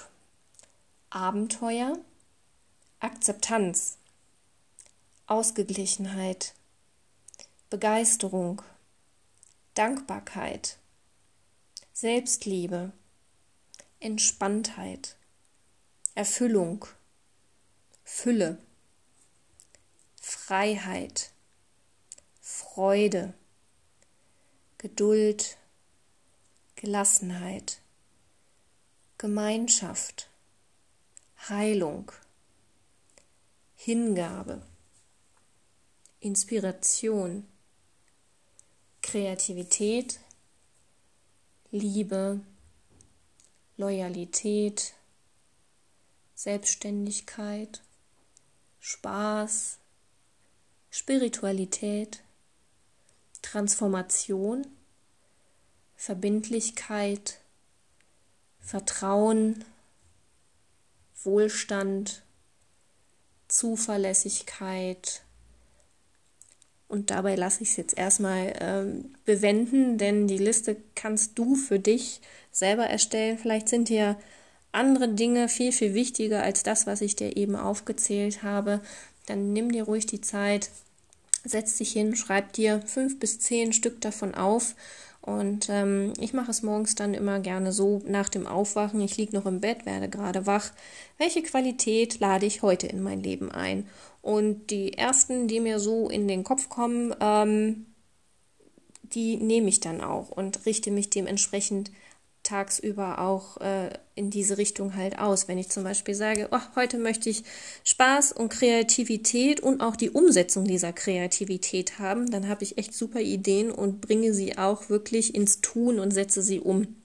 Abenteuer, 1.09 1.97
Akzeptanz, 2.99 3.97
Ausgeglichenheit, 5.25 6.53
Begeisterung, 7.71 8.61
Dankbarkeit, 9.73 10.77
Selbstliebe, 12.01 12.93
Entspanntheit, 13.99 15.17
Erfüllung, 16.15 16.85
Fülle. 18.05 18.57
Freiheit, 20.21 21.33
Freude, 22.39 23.33
Geduld, 24.77 25.57
Gelassenheit, 26.75 27.81
Gemeinschaft, 29.17 30.29
Heilung, 31.49 32.13
Hingabe, 33.75 34.61
Inspiration, 36.21 37.45
Kreativität, 39.01 40.21
Liebe, 41.71 42.41
Loyalität, 43.77 44.95
Selbstständigkeit, 46.33 47.83
Spaß, 48.79 49.77
Spiritualität, 50.89 52.23
Transformation, 53.43 54.65
Verbindlichkeit, 55.95 57.39
Vertrauen, 58.59 59.63
Wohlstand, 61.23 62.23
Zuverlässigkeit. 63.47 65.21
Und 66.89 67.11
dabei 67.11 67.35
lasse 67.35 67.63
ich 67.63 67.69
es 67.69 67.77
jetzt 67.77 67.97
erstmal 67.97 68.53
ähm, 68.59 69.13
bewenden, 69.23 69.97
denn 69.97 70.27
die 70.27 70.37
Liste 70.37 70.75
kannst 70.95 71.39
du 71.39 71.55
für 71.55 71.79
dich 71.79 72.19
selber 72.51 72.83
erstellen. 72.83 73.37
Vielleicht 73.37 73.69
sind 73.69 73.87
dir 73.87 74.17
andere 74.71 75.07
Dinge 75.07 75.47
viel, 75.47 75.71
viel 75.71 75.93
wichtiger 75.93 76.43
als 76.43 76.63
das, 76.63 76.87
was 76.87 77.01
ich 77.01 77.15
dir 77.15 77.37
eben 77.37 77.55
aufgezählt 77.55 78.43
habe 78.43 78.81
dann 79.29 79.53
nimm 79.53 79.71
dir 79.71 79.83
ruhig 79.83 80.05
die 80.05 80.21
Zeit, 80.21 80.69
setz 81.43 81.77
dich 81.77 81.91
hin, 81.91 82.15
schreib 82.15 82.53
dir 82.53 82.81
fünf 82.85 83.19
bis 83.19 83.39
zehn 83.39 83.73
Stück 83.73 84.01
davon 84.01 84.35
auf. 84.35 84.75
Und 85.21 85.67
ähm, 85.69 86.13
ich 86.19 86.33
mache 86.33 86.49
es 86.49 86.63
morgens 86.63 86.95
dann 86.95 87.13
immer 87.13 87.39
gerne 87.39 87.71
so 87.71 88.01
nach 88.07 88.29
dem 88.29 88.47
Aufwachen. 88.47 89.01
Ich 89.01 89.17
liege 89.17 89.35
noch 89.35 89.45
im 89.45 89.59
Bett, 89.59 89.85
werde 89.85 90.09
gerade 90.09 90.45
wach. 90.47 90.71
Welche 91.17 91.43
Qualität 91.43 92.19
lade 92.19 92.45
ich 92.45 92.61
heute 92.61 92.87
in 92.87 93.03
mein 93.03 93.21
Leben 93.21 93.51
ein? 93.51 93.87
Und 94.21 94.67
die 94.67 94.93
ersten, 94.93 95.47
die 95.47 95.59
mir 95.59 95.79
so 95.79 96.09
in 96.09 96.27
den 96.27 96.43
Kopf 96.43 96.69
kommen, 96.69 97.15
ähm, 97.19 97.85
die 99.03 99.37
nehme 99.37 99.69
ich 99.69 99.79
dann 99.79 100.01
auch 100.01 100.29
und 100.29 100.65
richte 100.65 100.91
mich 100.91 101.09
dementsprechend 101.09 101.91
tagsüber 102.43 103.19
auch 103.19 103.57
äh, 103.57 103.89
in 104.15 104.29
diese 104.29 104.57
Richtung 104.57 104.95
halt 104.95 105.19
aus. 105.19 105.47
Wenn 105.47 105.57
ich 105.57 105.69
zum 105.69 105.83
Beispiel 105.83 106.15
sage, 106.15 106.47
oh, 106.51 106.59
heute 106.75 106.97
möchte 106.97 107.29
ich 107.29 107.43
Spaß 107.83 108.31
und 108.31 108.49
Kreativität 108.49 109.59
und 109.59 109.81
auch 109.81 109.95
die 109.95 110.09
Umsetzung 110.09 110.65
dieser 110.65 110.93
Kreativität 110.93 111.99
haben, 111.99 112.31
dann 112.31 112.47
habe 112.47 112.63
ich 112.63 112.77
echt 112.77 112.93
super 112.93 113.19
Ideen 113.19 113.71
und 113.71 114.01
bringe 114.01 114.33
sie 114.33 114.57
auch 114.57 114.89
wirklich 114.89 115.35
ins 115.35 115.61
Tun 115.61 115.99
und 115.99 116.11
setze 116.11 116.41
sie 116.41 116.59
um. 116.59 116.95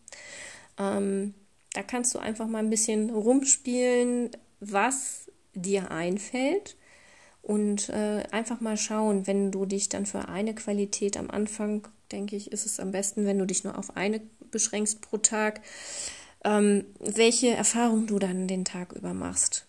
Ähm, 0.79 1.35
da 1.72 1.83
kannst 1.83 2.14
du 2.14 2.20
einfach 2.20 2.46
mal 2.46 2.59
ein 2.59 2.70
bisschen 2.70 3.11
rumspielen, 3.11 4.31
was 4.61 5.31
dir 5.55 5.90
einfällt 5.90 6.77
und 7.45 7.91
äh, 7.91 8.23
einfach 8.31 8.61
mal 8.61 8.79
schauen, 8.79 9.27
wenn 9.27 9.53
du 9.53 9.67
dich 9.67 9.91
dann 9.91 10.07
für 10.07 10.29
eine 10.29 10.55
Qualität 10.55 11.19
am 11.19 11.31
Anfang, 11.31 11.87
denke 12.11 12.37
ich, 12.37 12.51
ist 12.51 12.65
es 12.65 12.81
am 12.81 12.91
besten, 12.91 13.27
wenn 13.27 13.39
du 13.39 13.45
dich 13.45 13.65
nur 13.65 13.79
auf 13.79 13.97
eine 13.97 14.23
beschränkst 14.51 15.03
pro 15.03 15.19
Tag, 15.19 15.61
ähm, 16.43 16.87
welche 17.01 17.51
Erfahrungen 17.51 18.07
du 18.07 18.19
dann 18.19 18.49
den 18.49 18.65
Tag 18.65 18.93
über 18.93 19.13
machst. 19.13 19.67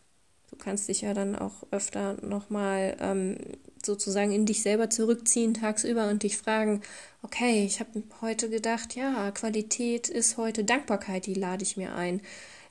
Du 0.50 0.56
kannst 0.56 0.88
dich 0.88 1.02
ja 1.02 1.14
dann 1.14 1.36
auch 1.36 1.64
öfter 1.72 2.16
nochmal 2.26 2.96
ähm, 3.02 3.38
sozusagen 3.84 4.32
in 4.32 4.46
dich 4.46 4.62
selber 4.62 4.90
zurückziehen 4.90 5.54
tagsüber 5.54 6.08
und 6.10 6.24
dich 6.24 6.38
fragen, 6.38 6.82
okay, 7.24 7.66
ich 7.66 7.82
habe 7.82 8.04
heute 8.22 8.50
gedacht, 8.50 8.96
ja, 8.96 9.32
Qualität 9.32 10.08
ist 10.08 10.38
heute 10.38 10.64
Dankbarkeit, 10.64 11.26
die 11.26 11.34
lade 11.34 11.64
ich 11.64 11.76
mir 11.76 11.94
ein. 11.94 12.22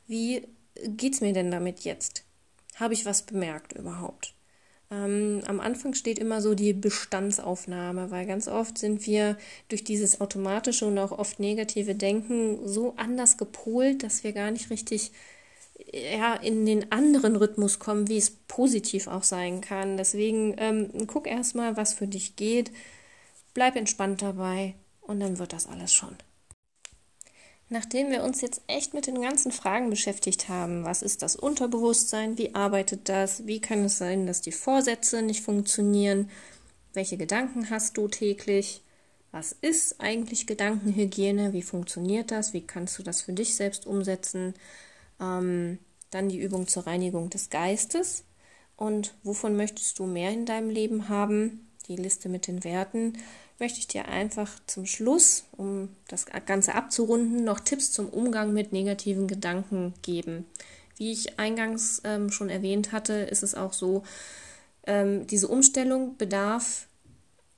Wie 0.07 0.47
geht's 0.83 1.21
mir 1.21 1.35
denn 1.35 1.51
damit 1.51 1.81
jetzt? 1.81 2.25
Habe 2.77 2.95
ich 2.95 3.05
was 3.05 3.23
bemerkt 3.23 3.75
überhaupt? 3.75 4.35
Ähm, 4.91 5.43
am 5.47 5.61
Anfang 5.61 5.95
steht 5.95 6.19
immer 6.19 6.41
so 6.43 6.55
die 6.55 6.73
Bestandsaufnahme, 6.73 8.11
weil 8.11 8.27
ganz 8.27 8.49
oft 8.49 8.79
sind 8.79 9.07
wir 9.07 9.37
durch 9.69 9.85
dieses 9.85 10.21
automatische 10.21 10.87
und 10.87 10.99
auch 10.99 11.13
oft 11.13 11.41
negative 11.41 11.95
Denken 11.95 12.67
so 12.69 12.95
anders 12.97 13.37
gepolt, 13.37 14.03
dass 14.03 14.25
wir 14.25 14.33
gar 14.33 14.51
nicht 14.51 14.71
richtig 14.71 15.13
ja, 15.93 16.35
in 16.35 16.67
den 16.67 16.93
anderen 16.93 17.37
Rhythmus 17.37 17.79
kommen, 17.79 18.09
wie 18.09 18.19
es 18.19 18.31
positiv 18.31 19.07
auch 19.07 19.23
sein 19.23 19.61
kann. 19.61 19.97
Deswegen 19.97 20.55
ähm, 20.59 21.07
guck 21.07 21.27
erstmal, 21.27 21.77
was 21.77 21.95
für 21.95 22.07
dich 22.07 22.37
geht, 22.37 22.71
bleib 23.55 23.77
entspannt 23.77 24.23
dabei 24.23 24.75
und 25.01 25.21
dann 25.21 25.39
wird 25.39 25.53
das 25.53 25.67
alles 25.67 25.95
schon. 25.95 26.17
Nachdem 27.75 28.13
wir 28.13 28.23
uns 28.23 28.41
jetzt 28.41 28.63
echt 28.69 28.95
mit 28.95 29.09
den 29.09 29.21
ganzen 29.21 29.51
Fragen 29.51 29.91
beschäftigt 29.91 30.49
haben, 30.49 30.85
was 30.85 31.03
ist 31.03 31.23
das 31.23 31.35
Unterbewusstsein, 31.35 32.39
wie 32.39 32.55
arbeitet 32.55 33.09
das, 33.09 33.49
wie 33.49 33.61
kann 33.61 33.87
es 33.87 33.99
sein, 33.99 34.29
dass 34.29 34.41
die 34.41 34.53
Vorsätze 34.53 35.23
nicht 35.23 35.43
funktionieren, 35.43 36.31
welche 36.93 37.17
Gedanken 37.17 37.71
hast 37.71 37.97
du 37.97 38.07
täglich, 38.07 38.81
was 39.33 39.57
ist 39.61 40.01
eigentlich 40.01 40.47
Gedankenhygiene, 40.47 41.53
wie 41.53 41.63
funktioniert 41.63 42.31
das, 42.31 42.53
wie 42.53 42.65
kannst 42.65 42.97
du 43.01 43.03
das 43.03 43.23
für 43.23 43.33
dich 43.33 43.57
selbst 43.57 43.89
umsetzen, 43.89 44.55
ähm, 45.21 45.81
dann 46.11 46.29
die 46.29 46.39
Übung 46.39 46.69
zur 46.69 46.87
Reinigung 46.87 47.29
des 47.29 47.51
Geistes 47.51 48.23
und 48.77 49.17
wovon 49.25 49.57
möchtest 49.57 49.99
du 49.99 50.07
mehr 50.07 50.31
in 50.31 50.47
deinem 50.47 50.71
Leben 50.71 51.09
haben, 51.09 51.73
die 51.89 51.97
Liste 51.97 52.29
mit 52.29 52.47
den 52.47 52.63
Werten 52.63 53.15
möchte 53.59 53.79
ich 53.79 53.87
dir 53.87 54.09
einfach 54.09 54.51
zum 54.67 54.87
Schluss, 54.87 55.45
um 55.53 55.89
das 56.09 56.27
Ganze 56.47 56.75
abzurunden, 56.75 57.45
noch 57.45 57.61
Tipps 57.61 57.93
zum 57.93 58.09
Umgang 58.09 58.53
mit 58.53 58.73
negativen 58.73 59.29
Gedanken 59.29 59.95
geben. 60.03 60.47
Wie 60.97 61.13
ich 61.13 61.39
eingangs 61.39 62.03
ähm, 62.05 62.31
schon 62.31 62.51
erwähnt 62.51 62.93
hatte, 62.93 63.15
ist 63.15 63.43
es 63.43 63.55
auch 63.55 63.73
so, 63.73 64.03
ähm, 64.87 65.27
diese 65.27 65.49
Umstellung 65.49 66.17
bedarf 66.17 66.87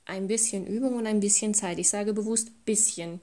ein 0.05 0.27
bisschen 0.27 0.65
Übung 0.65 0.95
und 0.95 1.07
ein 1.07 1.19
bisschen 1.19 1.53
Zeit. 1.53 1.79
Ich 1.79 1.89
sage 1.89 2.13
bewusst 2.13 2.65
bisschen. 2.65 3.19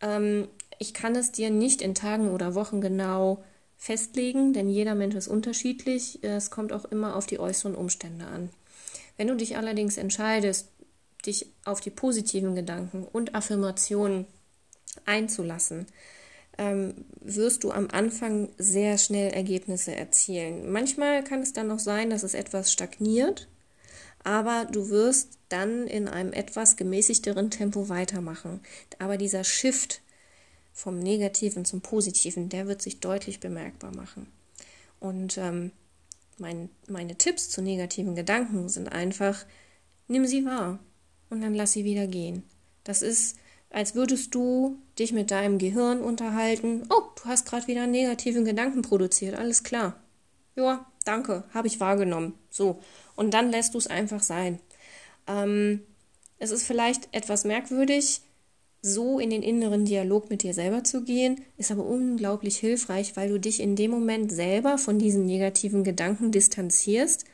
Ähm, 0.00 0.48
ich 0.78 0.94
kann 0.94 1.14
es 1.16 1.32
dir 1.32 1.50
nicht 1.50 1.82
in 1.82 1.94
Tagen 1.94 2.30
oder 2.30 2.54
Wochen 2.54 2.80
genau 2.80 3.42
festlegen, 3.76 4.52
denn 4.52 4.68
jeder 4.68 4.94
Mensch 4.94 5.16
ist 5.16 5.28
unterschiedlich. 5.28 6.22
Es 6.22 6.50
kommt 6.50 6.72
auch 6.72 6.84
immer 6.84 7.16
auf 7.16 7.26
die 7.26 7.40
äußeren 7.40 7.74
Umstände 7.74 8.26
an. 8.26 8.50
Wenn 9.16 9.28
du 9.28 9.36
dich 9.36 9.56
allerdings 9.56 9.96
entscheidest, 9.96 10.68
dich 11.26 11.46
auf 11.64 11.80
die 11.80 11.90
positiven 11.90 12.54
Gedanken 12.54 13.04
und 13.04 13.34
Affirmationen 13.34 14.26
einzulassen, 15.06 15.86
ähm, 16.58 17.06
wirst 17.20 17.64
du 17.64 17.70
am 17.70 17.88
Anfang 17.90 18.50
sehr 18.58 18.98
schnell 18.98 19.32
Ergebnisse 19.32 19.94
erzielen. 19.94 20.70
Manchmal 20.70 21.24
kann 21.24 21.40
es 21.40 21.52
dann 21.52 21.68
noch 21.68 21.78
sein, 21.78 22.10
dass 22.10 22.22
es 22.22 22.34
etwas 22.34 22.72
stagniert, 22.72 23.48
aber 24.24 24.66
du 24.66 24.90
wirst 24.90 25.38
dann 25.48 25.86
in 25.86 26.08
einem 26.08 26.32
etwas 26.32 26.76
gemäßigteren 26.76 27.50
Tempo 27.50 27.88
weitermachen. 27.88 28.60
Aber 28.98 29.16
dieser 29.16 29.44
Shift 29.44 30.02
vom 30.72 30.98
Negativen 30.98 31.64
zum 31.64 31.80
Positiven, 31.80 32.48
der 32.48 32.66
wird 32.66 32.82
sich 32.82 33.00
deutlich 33.00 33.40
bemerkbar 33.40 33.94
machen. 33.94 34.30
Und 35.00 35.38
ähm, 35.38 35.72
mein, 36.38 36.70
meine 36.88 37.16
Tipps 37.16 37.50
zu 37.50 37.62
negativen 37.62 38.14
Gedanken 38.14 38.68
sind 38.68 38.90
einfach, 38.90 39.44
nimm 40.06 40.26
sie 40.26 40.44
wahr 40.44 40.78
und 41.32 41.40
dann 41.40 41.54
lass 41.54 41.72
sie 41.72 41.84
wieder 41.84 42.06
gehen. 42.06 42.42
Das 42.84 43.00
ist, 43.00 43.38
als 43.70 43.94
würdest 43.94 44.34
du 44.34 44.78
dich 44.98 45.12
mit 45.12 45.30
deinem 45.30 45.56
Gehirn 45.56 46.02
unterhalten. 46.02 46.82
Oh, 46.90 47.02
du 47.16 47.24
hast 47.24 47.46
gerade 47.46 47.66
wieder 47.66 47.84
einen 47.84 47.92
negativen 47.92 48.44
Gedanken 48.44 48.82
produziert. 48.82 49.34
Alles 49.34 49.62
klar. 49.62 49.96
Ja, 50.56 50.84
danke, 51.06 51.44
habe 51.54 51.68
ich 51.68 51.80
wahrgenommen. 51.80 52.34
So. 52.50 52.80
Und 53.16 53.32
dann 53.32 53.50
lässt 53.50 53.72
du 53.72 53.78
es 53.78 53.86
einfach 53.86 54.22
sein. 54.22 54.60
Ähm, 55.26 55.80
es 56.38 56.50
ist 56.50 56.66
vielleicht 56.66 57.08
etwas 57.12 57.44
merkwürdig, 57.44 58.20
so 58.82 59.18
in 59.18 59.30
den 59.30 59.42
inneren 59.42 59.86
Dialog 59.86 60.28
mit 60.28 60.42
dir 60.42 60.52
selber 60.52 60.84
zu 60.84 61.02
gehen, 61.02 61.40
ist 61.56 61.70
aber 61.70 61.86
unglaublich 61.86 62.58
hilfreich, 62.58 63.16
weil 63.16 63.30
du 63.30 63.40
dich 63.40 63.60
in 63.60 63.74
dem 63.74 63.90
Moment 63.90 64.30
selber 64.30 64.76
von 64.76 64.98
diesen 64.98 65.24
negativen 65.24 65.82
Gedanken 65.82 66.30
distanzierst, 66.30 67.24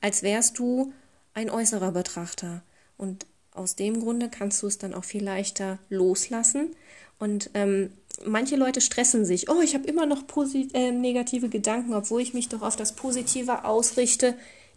als 0.00 0.22
wärst 0.22 0.58
du 0.60 0.92
ein 1.34 1.50
äußerer 1.50 1.90
Betrachter. 1.90 2.62
Und 2.96 3.26
aus 3.54 3.76
dem 3.76 4.00
Grunde 4.00 4.28
kannst 4.28 4.62
du 4.62 4.66
es 4.66 4.78
dann 4.78 4.94
auch 4.94 5.04
viel 5.04 5.24
leichter 5.24 5.78
loslassen. 5.88 6.74
Und 7.18 7.50
ähm, 7.54 7.92
manche 8.24 8.56
Leute 8.56 8.80
stressen 8.80 9.24
sich. 9.24 9.50
Oh, 9.50 9.60
ich 9.60 9.74
habe 9.74 9.86
immer 9.86 10.06
noch 10.06 10.24
äh, 10.72 10.90
negative 10.92 11.48
Gedanken, 11.48 11.94
obwohl 11.94 12.22
ich 12.22 12.34
mich 12.34 12.48
doch 12.48 12.62
auf 12.62 12.76
das 12.76 12.94
Positive 12.94 13.64
ausrichte. 13.64 14.34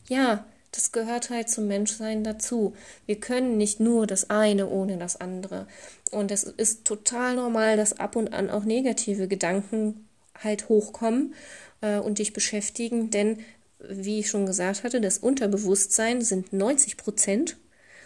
Ja, 0.10 0.46
das 0.72 0.92
gehört 0.92 1.30
halt 1.30 1.50
zum 1.50 1.68
Menschsein 1.68 2.24
dazu. 2.24 2.74
Wir 3.06 3.20
können 3.20 3.58
nicht 3.58 3.80
nur 3.80 4.08
das 4.08 4.30
eine 4.30 4.68
ohne 4.68 4.98
das 4.98 5.22
andere. 5.22 5.68
Und 6.12 6.32
es 6.32 6.44
ist 6.44 6.86
total 6.86 7.36
normal, 7.36 7.78
dass 7.78 8.00
ab 8.00 8.16
und 8.16 8.34
an 8.34 8.50
auch 8.50 8.66
negative 8.66 9.28
Gedanken 9.28 10.08
halt 10.44 10.70
hochkommen 10.70 11.34
äh, 11.82 12.00
und 12.00 12.18
dich 12.18 12.34
beschäftigen, 12.34 13.12
denn 13.12 13.40
wie 13.88 14.20
ich 14.20 14.30
schon 14.30 14.46
gesagt 14.46 14.84
hatte, 14.84 15.02
das 15.02 15.18
Unterbewusstsein 15.18 16.22
sind 16.22 16.54
90 16.54 16.98
Prozent 16.98 17.58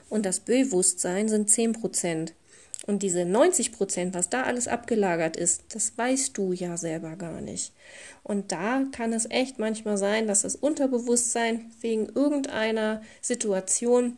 und 0.09 0.25
das 0.25 0.39
Bewusstsein 0.39 1.29
sind 1.29 1.49
10 1.49 1.73
Prozent. 1.73 2.33
Und 2.85 3.03
diese 3.03 3.25
90 3.25 3.73
Prozent, 3.73 4.13
was 4.13 4.29
da 4.29 4.43
alles 4.43 4.67
abgelagert 4.67 5.35
ist, 5.35 5.63
das 5.73 5.97
weißt 5.97 6.37
du 6.37 6.53
ja 6.53 6.77
selber 6.77 7.15
gar 7.15 7.41
nicht. 7.41 7.73
Und 8.23 8.51
da 8.51 8.83
kann 8.91 9.11
es 9.13 9.29
echt 9.29 9.59
manchmal 9.59 9.97
sein, 9.97 10.27
dass 10.27 10.43
das 10.43 10.55
Unterbewusstsein 10.55 11.71
wegen 11.81 12.07
irgendeiner 12.07 13.01
Situation 13.21 14.17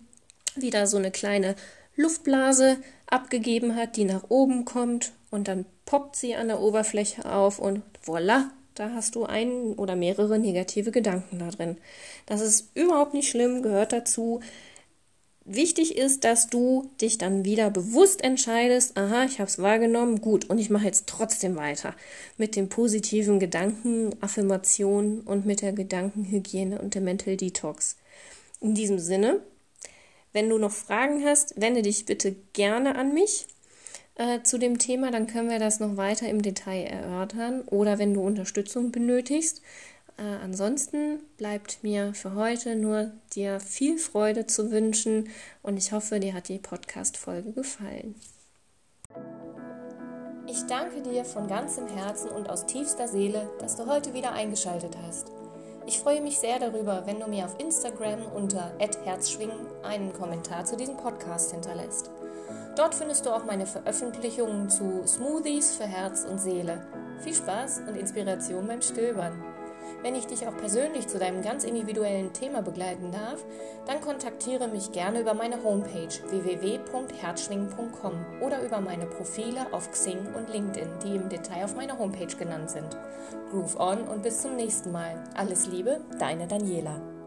wieder 0.56 0.88
so 0.88 0.97
eine 0.97 1.12
kleine 1.12 1.56
Luftblase 1.95 2.78
abgegeben 3.08 3.75
hat, 3.75 3.95
die 3.95 4.06
nach 4.06 4.30
oben 4.30 4.65
kommt 4.65 5.13
und 5.32 5.47
dann 5.47 5.65
poppt 5.86 6.15
sie 6.15 6.36
an 6.36 6.47
der 6.47 6.62
Oberfläche 6.62 7.25
auf 7.25 7.60
und 7.60 7.82
voilà, 8.06 8.45
da 8.75 8.91
hast 8.93 9.15
du 9.15 9.25
einen 9.25 9.73
oder 9.73 9.95
mehrere 9.95 10.39
negative 10.39 10.91
Gedanken 10.91 11.39
da 11.39 11.49
drin. 11.49 11.78
Das 12.25 12.39
ist 12.39 12.69
überhaupt 12.75 13.13
nicht 13.13 13.30
schlimm, 13.30 13.62
gehört 13.62 13.91
dazu. 13.91 14.39
Wichtig 15.51 15.97
ist, 15.97 16.25
dass 16.25 16.51
du 16.51 16.91
dich 17.01 17.17
dann 17.17 17.43
wieder 17.43 17.71
bewusst 17.71 18.23
entscheidest, 18.23 18.95
aha, 18.95 19.25
ich 19.25 19.39
habe 19.39 19.49
es 19.49 19.57
wahrgenommen, 19.57 20.21
gut, 20.21 20.47
und 20.47 20.59
ich 20.59 20.69
mache 20.69 20.85
jetzt 20.85 21.07
trotzdem 21.07 21.55
weiter 21.55 21.95
mit 22.38 22.55
den 22.55 22.69
positiven 22.69 23.39
Gedanken, 23.39 24.12
Affirmationen 24.21 25.21
und 25.21 25.47
mit 25.47 25.63
der 25.63 25.73
Gedankenhygiene 25.73 26.79
und 26.79 26.93
der 26.93 27.01
Mental 27.01 27.35
Detox. 27.35 27.97
In 28.62 28.75
diesem 28.75 28.99
Sinne, 28.99 29.41
wenn 30.33 30.51
du 30.51 30.59
noch 30.59 30.71
Fragen 30.71 31.25
hast, 31.25 31.59
wende 31.59 31.81
dich 31.81 32.05
bitte 32.05 32.35
gerne 32.53 32.93
an 32.93 33.15
mich 33.15 33.47
äh, 34.19 34.43
zu 34.43 34.59
dem 34.59 34.77
Thema, 34.77 35.09
dann 35.09 35.25
können 35.25 35.49
wir 35.49 35.57
das 35.57 35.79
noch 35.79 35.97
weiter 35.97 36.29
im 36.29 36.43
Detail 36.43 36.83
erörtern. 36.83 37.63
Oder 37.63 37.97
wenn 37.97 38.13
du 38.13 38.21
Unterstützung 38.21 38.91
benötigst, 38.91 39.63
äh, 40.19 40.43
ansonsten 40.43 41.19
bleibt 41.38 41.84
mir 41.84 42.13
für 42.13 42.36
heute 42.36 42.75
nur 42.75 43.12
dir 43.34 43.60
viel 43.60 43.97
Freude 43.97 44.45
zu 44.45 44.71
wünschen 44.71 45.29
und 45.62 45.77
ich 45.77 45.91
hoffe, 45.91 46.19
dir 46.19 46.34
hat 46.34 46.49
die 46.49 46.60
Podcast-Folge 46.60 47.53
gefallen. 47.53 48.15
Ich 50.47 50.65
danke 50.65 51.01
dir 51.03 51.25
von 51.25 51.47
ganzem 51.47 51.88
Herzen 51.88 52.29
und 52.32 52.49
aus 52.49 52.65
tiefster 52.65 53.08
Seele, 53.08 53.49
dass 53.60 53.75
du 53.75 53.86
heute 53.86 54.13
wieder 54.13 54.34
eingeschaltet 54.34 54.97
hast. 55.05 55.32
Ich 55.86 55.99
freue 55.99 56.21
mich 56.21 56.38
sehr 56.38 56.60
darüber, 56.60 57.05
wenn 57.05 57.19
du 57.19 57.27
mir 57.27 57.45
auf 57.45 57.60
Instagram 57.60 58.25
unter 58.36 58.73
@herzschwingen 58.77 59.67
einen 59.84 60.12
Kommentar 60.12 60.65
zu 60.65 60.75
diesem 60.75 60.97
Podcast 60.97 61.51
hinterlässt. 61.51 62.12
Dort 62.75 62.95
findest 62.95 63.25
du 63.25 63.29
auch 63.29 63.45
meine 63.45 63.65
Veröffentlichungen 63.65 64.69
zu 64.69 65.03
Smoothies 65.05 65.75
für 65.75 65.86
Herz 65.86 66.25
und 66.25 66.39
Seele. 66.39 66.86
Viel 67.21 67.34
Spaß 67.34 67.84
und 67.88 67.95
Inspiration 67.95 68.67
beim 68.67 68.82
Stöbern. 68.82 69.43
Wenn 70.02 70.15
ich 70.15 70.28
dich 70.28 70.47
auch 70.47 70.56
persönlich 70.58 71.08
zu 71.08 71.19
deinem 71.19 71.41
ganz 71.41 71.63
individuellen 71.63 72.34
Thema 72.34 72.62
begleiten 72.62 73.12
darf, 73.12 73.43
dann 73.86 74.02
kontaktiere 74.02 74.67
mich 74.67 74.91
gerne 74.91 75.21
über 75.21 75.34
meine 75.34 75.63
Homepage 75.63 76.10
www.herzschwingen.com 76.30 78.13
oder 78.41 78.63
über 78.63 78.82
meine 78.82 79.06
Profile 79.06 79.67
auf 79.71 79.91
Xing 79.91 80.19
und 80.36 80.49
LinkedIn, 80.49 80.89
die 81.04 81.15
im 81.15 81.30
Detail 81.30 81.65
auf 81.65 81.75
meiner 81.75 81.97
Homepage 81.97 82.36
genannt 82.38 82.69
sind. 82.71 82.97
Groove 83.52 83.80
on 83.80 84.04
und 84.04 84.23
bis 84.23 84.41
zum 84.41 84.56
nächsten 84.56 84.91
Mal. 84.91 85.23
Alles 85.36 85.67
Liebe, 85.67 86.02
deine 86.19 86.47
Daniela. 86.47 87.18